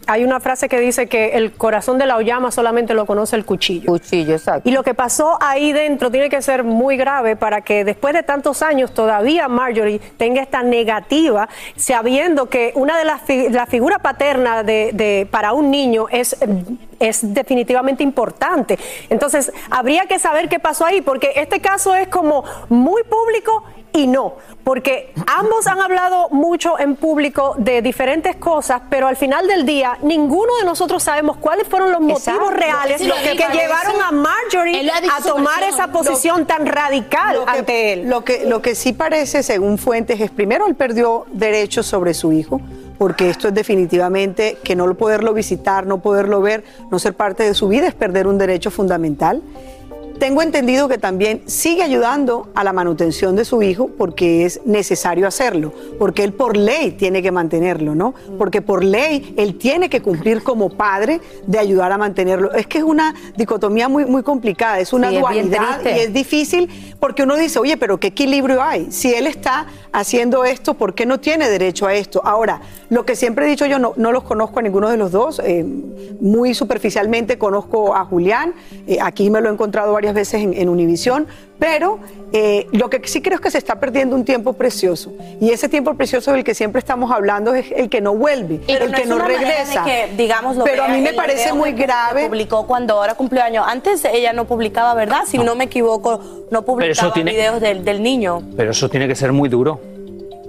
[0.08, 3.46] hay una frase que dice que el corazón de la llama solamente lo conoce el
[3.46, 3.86] cuchillo.
[3.88, 4.68] Cuchillo, exacto.
[4.68, 8.24] Y lo que pasó ahí dentro tiene que ser muy grave para que después de
[8.24, 14.00] tantos años todavía Marjorie tenga esta negativa, sabiendo que una de las fi- la figura
[14.00, 16.36] paterna de, de- para un niño es
[17.02, 18.78] es definitivamente importante.
[19.10, 24.08] Entonces, habría que saber qué pasó ahí, porque este caso es como muy público y
[24.08, 29.66] no, porque ambos han hablado mucho en público de diferentes cosas, pero al final del
[29.66, 34.90] día ninguno de nosotros sabemos cuáles fueron los motivos reales Lo que, llevaron a Marjorie
[34.90, 38.08] a tomar esa posición Lo- tan radical que- ante él.
[38.10, 42.32] Lo que, lo que sí parece, según fuentes, es primero él perdió derechos sobre su
[42.32, 42.62] hijo,
[43.02, 47.56] porque esto es definitivamente que no poderlo visitar, no poderlo ver, no ser parte de
[47.56, 49.42] su vida es perder un derecho fundamental.
[50.22, 55.28] Tengo entendido que también sigue ayudando a la manutención de su hijo porque es necesario
[55.28, 58.14] hacerlo, porque él por ley tiene que mantenerlo, ¿no?
[58.38, 62.54] Porque por ley él tiene que cumplir como padre de ayudar a mantenerlo.
[62.54, 66.02] Es que es una dicotomía muy, muy complicada, es una Sí, es bien dualidad y
[66.02, 66.70] es difícil
[67.00, 68.92] porque uno dice, oye, pero ¿qué equilibrio hay?
[68.92, 72.22] Si él está haciendo esto, ¿por qué no tiene derecho a esto?
[72.24, 75.12] Ahora, lo que siempre he dicho yo, no, no los conozco a ninguno de los
[75.12, 75.66] dos, eh,
[76.20, 78.54] muy superficialmente conozco a Julián,
[78.86, 81.28] eh, aquí me lo he encontrado varias veces en, en Univisión,
[81.60, 82.00] pero
[82.34, 85.70] eh, lo que sí creo es que se está perdiendo un tiempo precioso y ese
[85.70, 88.98] tiempo precioso del que siempre estamos hablando es el que no vuelve, Pero el no
[88.98, 89.84] que es no una manera de regresa.
[89.84, 92.26] que, digamos, lo pero a mí me parece muy grave.
[92.28, 93.66] publicó cuando ahora cumplió años.
[93.68, 95.22] Antes ella no publicaba, ¿verdad?
[95.28, 96.20] Si no, me equivoco,
[96.52, 98.42] no eso publicaba tiene- videos del, del niño.
[98.58, 99.80] Pero eso tiene que ser muy duro.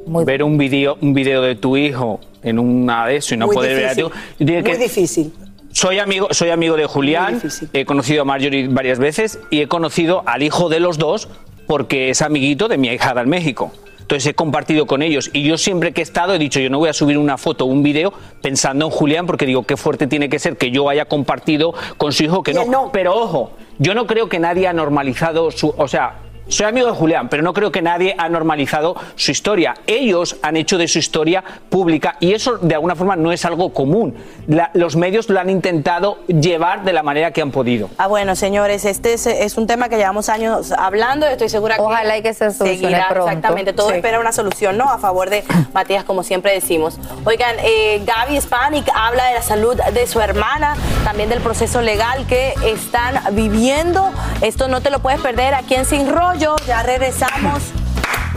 [0.06, 3.54] Ver un video, un video de tu hijo en una de eso y no Muy
[3.54, 5.32] poder ver a tu tiene Muy que- difícil.
[5.72, 7.40] Soy amigo, soy amigo de Julián,
[7.72, 11.28] he conocido a Marjorie varias veces y he conocido al hijo de los dos
[11.66, 13.72] porque es amiguito de mi ahijada en México.
[14.00, 16.78] Entonces he compartido con ellos y yo siempre que he estado he dicho yo no
[16.78, 18.12] voy a subir una foto o un video
[18.42, 22.12] pensando en Julián porque digo qué fuerte tiene que ser que yo haya compartido con
[22.12, 22.90] su hijo que no.
[22.92, 26.16] Pero ojo, yo no creo que nadie ha normalizado su, o sea,
[26.48, 29.74] soy amigo de Julián, pero no creo que nadie ha normalizado su historia.
[29.86, 33.72] Ellos han hecho de su historia pública y eso de alguna forma no es algo
[33.72, 34.14] común.
[34.46, 37.88] La- los medios lo han intentado llevar de la manera que han podido.
[37.98, 41.26] Ah, bueno, señores, este es, es un tema que llevamos años hablando.
[41.26, 41.82] Estoy segura que.
[41.82, 43.28] Ojalá y que se solucione seguirá, pronto.
[43.28, 43.96] Exactamente, todo Sí.
[43.96, 44.90] espera una solución, ¿no?
[44.90, 46.98] A favor de Matías, como siempre decimos.
[47.24, 50.74] Oigan, eh, Gaby Spanik habla de la salud de su hermana,
[51.04, 54.10] también del proceso legal que están viviendo.
[54.42, 56.56] Esto no te lo puedes perder aquí en Sin Rollo.
[56.66, 57.62] Ya regresamos.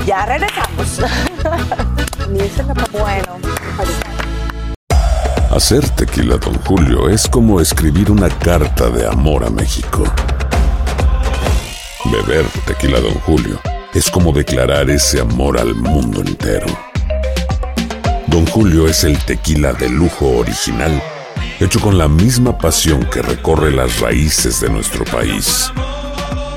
[0.05, 0.99] Ya regresamos.
[2.91, 3.39] bueno.
[5.51, 10.03] Hacer tequila, Don Julio, es como escribir una carta de amor a México.
[12.11, 13.59] Beber tequila, Don Julio,
[13.93, 16.67] es como declarar ese amor al mundo entero.
[18.27, 21.01] Don Julio es el tequila de lujo original,
[21.61, 25.71] hecho con la misma pasión que recorre las raíces de nuestro país.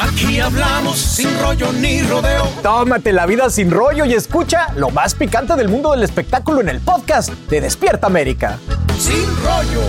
[0.00, 2.44] Aquí hablamos sin rollo ni rodeo.
[2.62, 6.68] Tómate la vida sin rollo y escucha lo más picante del mundo del espectáculo en
[6.68, 8.58] el podcast de Despierta América.
[8.96, 9.82] Sin rollo.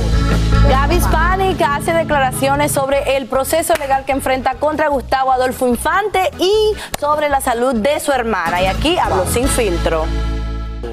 [0.67, 6.73] Gaby Spanik hace declaraciones sobre el proceso legal que enfrenta contra Gustavo Adolfo Infante y
[6.99, 8.63] sobre la salud de su hermana.
[8.63, 10.05] Y aquí hablo sin filtro.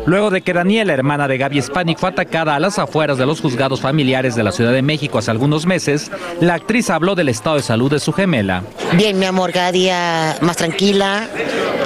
[0.07, 3.41] Luego de que Daniela, hermana de Gaby Spanik, fue atacada a las afueras de los
[3.41, 6.11] juzgados familiares de la Ciudad de México hace algunos meses,
[6.41, 8.62] la actriz habló del estado de salud de su gemela.
[8.93, 11.26] Bien, mi amor, cada día más tranquila,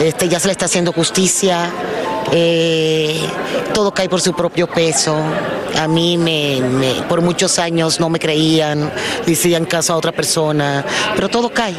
[0.00, 1.70] este, ya se le está haciendo justicia,
[2.32, 3.18] eh,
[3.72, 5.16] todo cae por su propio peso.
[5.78, 8.90] A mí me, me- por muchos años no me creían,
[9.26, 10.84] le hacían caso a otra persona,
[11.14, 11.74] pero todo cae.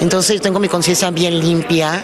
[0.00, 2.02] Entonces yo tengo mi conciencia bien limpia,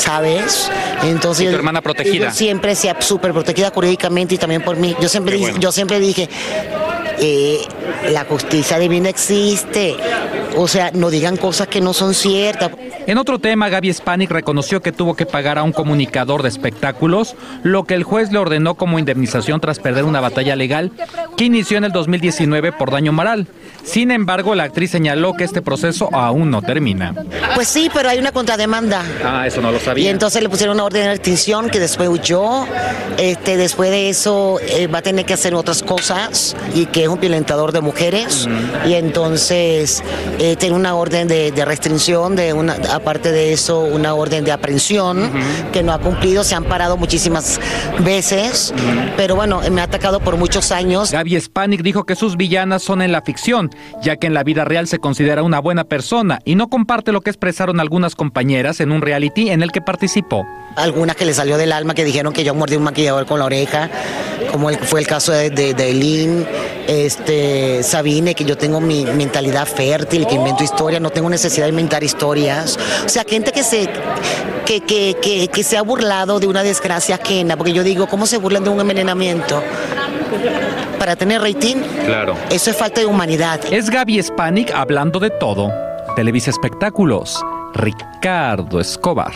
[0.00, 0.70] ¿sabes?
[1.04, 2.28] Entonces ¿Y tu hermana protegida?
[2.28, 4.96] yo siempre sea súper protegida jurídicamente y también por mí.
[5.00, 5.58] Yo siempre, bueno.
[5.58, 6.28] yo siempre dije,
[7.18, 7.60] eh,
[8.10, 9.96] la justicia divina existe.
[10.56, 12.70] O sea, no digan cosas que no son ciertas.
[13.06, 17.34] En otro tema, Gaby Spanik reconoció que tuvo que pagar a un comunicador de espectáculos,
[17.62, 20.92] lo que el juez le ordenó como indemnización tras perder una batalla legal
[21.36, 23.46] que inició en el 2019 por daño moral.
[23.82, 27.14] Sin embargo, la actriz señaló que este proceso aún no termina.
[27.54, 29.02] Pues sí, pero hay una contrademanda.
[29.24, 30.10] Ah, eso no lo Y sabía.
[30.10, 32.66] entonces le pusieron una orden de extinción que después huyó.
[33.18, 37.08] Este, después de eso eh, va a tener que hacer otras cosas y que es
[37.08, 38.48] un violentador de mujeres.
[38.86, 40.02] Y entonces
[40.40, 44.52] eh, tiene una orden de, de restricción, de una, aparte de eso, una orden de
[44.52, 45.30] aprehensión
[45.72, 46.42] que no ha cumplido.
[46.44, 47.60] Se han parado muchísimas
[48.00, 48.72] veces,
[49.16, 51.12] pero bueno, me ha atacado por muchos años.
[51.12, 53.70] Gaby Spanik dijo que sus villanas son en la ficción,
[54.02, 57.20] ya que en la vida real se considera una buena persona y no comparte lo
[57.20, 60.46] que expresaron algunas compañeras en un reality en el que participó.
[60.76, 63.44] algunas que le salió del alma que dijeron que yo mordí un maquillador con la
[63.44, 63.90] oreja,
[64.52, 65.74] como el- fue el caso de, de,
[66.86, 71.70] este, Sabine, que yo tengo mi mentalidad fértil, que invento historias, no tengo necesidad de
[71.70, 72.78] inventar historias.
[73.04, 73.88] O sea, gente que se,
[74.64, 78.24] que, que, que, que se ha burlado de una desgracia ajena, porque yo digo, ¿cómo
[78.26, 79.62] se burlan de un envenenamiento?
[80.98, 81.76] Para tener rating,
[82.06, 82.36] Claro.
[82.50, 83.60] eso es falta de humanidad.
[83.70, 85.72] Es Gaby Spanik hablando de todo.
[86.16, 87.42] Televisa Espectáculos,
[87.74, 89.32] Ricardo Escobar.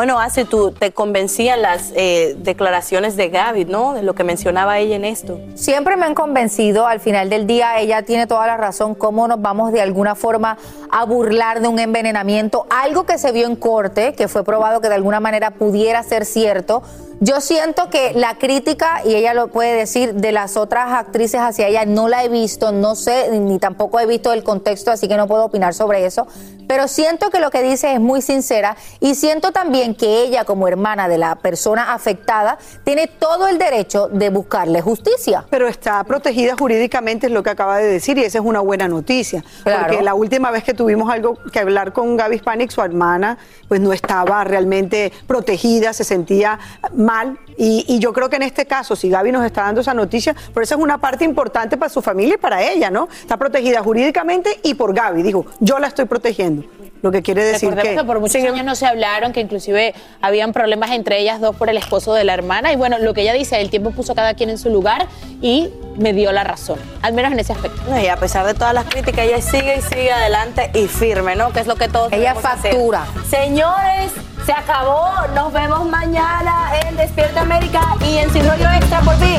[0.00, 3.92] Bueno, hace tú te convencían las eh, declaraciones de Gaby, ¿no?
[3.92, 5.38] De lo que mencionaba ella en esto.
[5.56, 9.42] Siempre me han convencido, al final del día ella tiene toda la razón, cómo nos
[9.42, 10.56] vamos de alguna forma
[10.90, 14.88] a burlar de un envenenamiento, algo que se vio en corte, que fue probado que
[14.88, 16.82] de alguna manera pudiera ser cierto.
[17.22, 21.68] Yo siento que la crítica, y ella lo puede decir, de las otras actrices hacia
[21.68, 25.18] ella, no la he visto, no sé, ni tampoco he visto el contexto, así que
[25.18, 26.26] no puedo opinar sobre eso,
[26.70, 30.68] pero siento que lo que dice es muy sincera y siento también que ella como
[30.68, 35.44] hermana de la persona afectada tiene todo el derecho de buscarle justicia.
[35.50, 38.86] Pero está protegida jurídicamente, es lo que acaba de decir, y esa es una buena
[38.86, 39.42] noticia.
[39.64, 39.88] Claro.
[39.88, 43.80] Porque la última vez que tuvimos algo que hablar con Gaby Spanik, su hermana, pues
[43.80, 46.60] no estaba realmente protegida, se sentía
[46.94, 47.36] mal.
[47.56, 50.36] Y, y yo creo que en este caso, si Gaby nos está dando esa noticia,
[50.54, 53.08] por eso es una parte importante para su familia y para ella, ¿no?
[53.10, 55.24] Está protegida jurídicamente y por Gaby.
[55.24, 56.59] Dijo, yo la estoy protegiendo.
[57.02, 57.96] Lo que quiere decir Recordemos que...
[58.00, 61.70] que por muchos años no se hablaron, que inclusive habían problemas entre ellas dos por
[61.70, 62.72] el esposo de la hermana.
[62.72, 65.06] Y bueno, lo que ella dice, el tiempo puso a cada quien en su lugar
[65.40, 67.80] y me dio la razón, al menos en ese aspecto.
[67.88, 71.36] No, Y a pesar de todas las críticas, ella sigue y sigue adelante y firme,
[71.36, 71.52] ¿no?
[71.52, 72.72] Que es lo que todos Ella hacer.
[72.72, 73.04] factura.
[73.28, 74.12] Señores,
[74.44, 75.10] se acabó.
[75.34, 79.38] Nos vemos mañana en Despierta América y en Sin Rollo Extra por fin.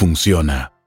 [0.01, 0.80] funciona.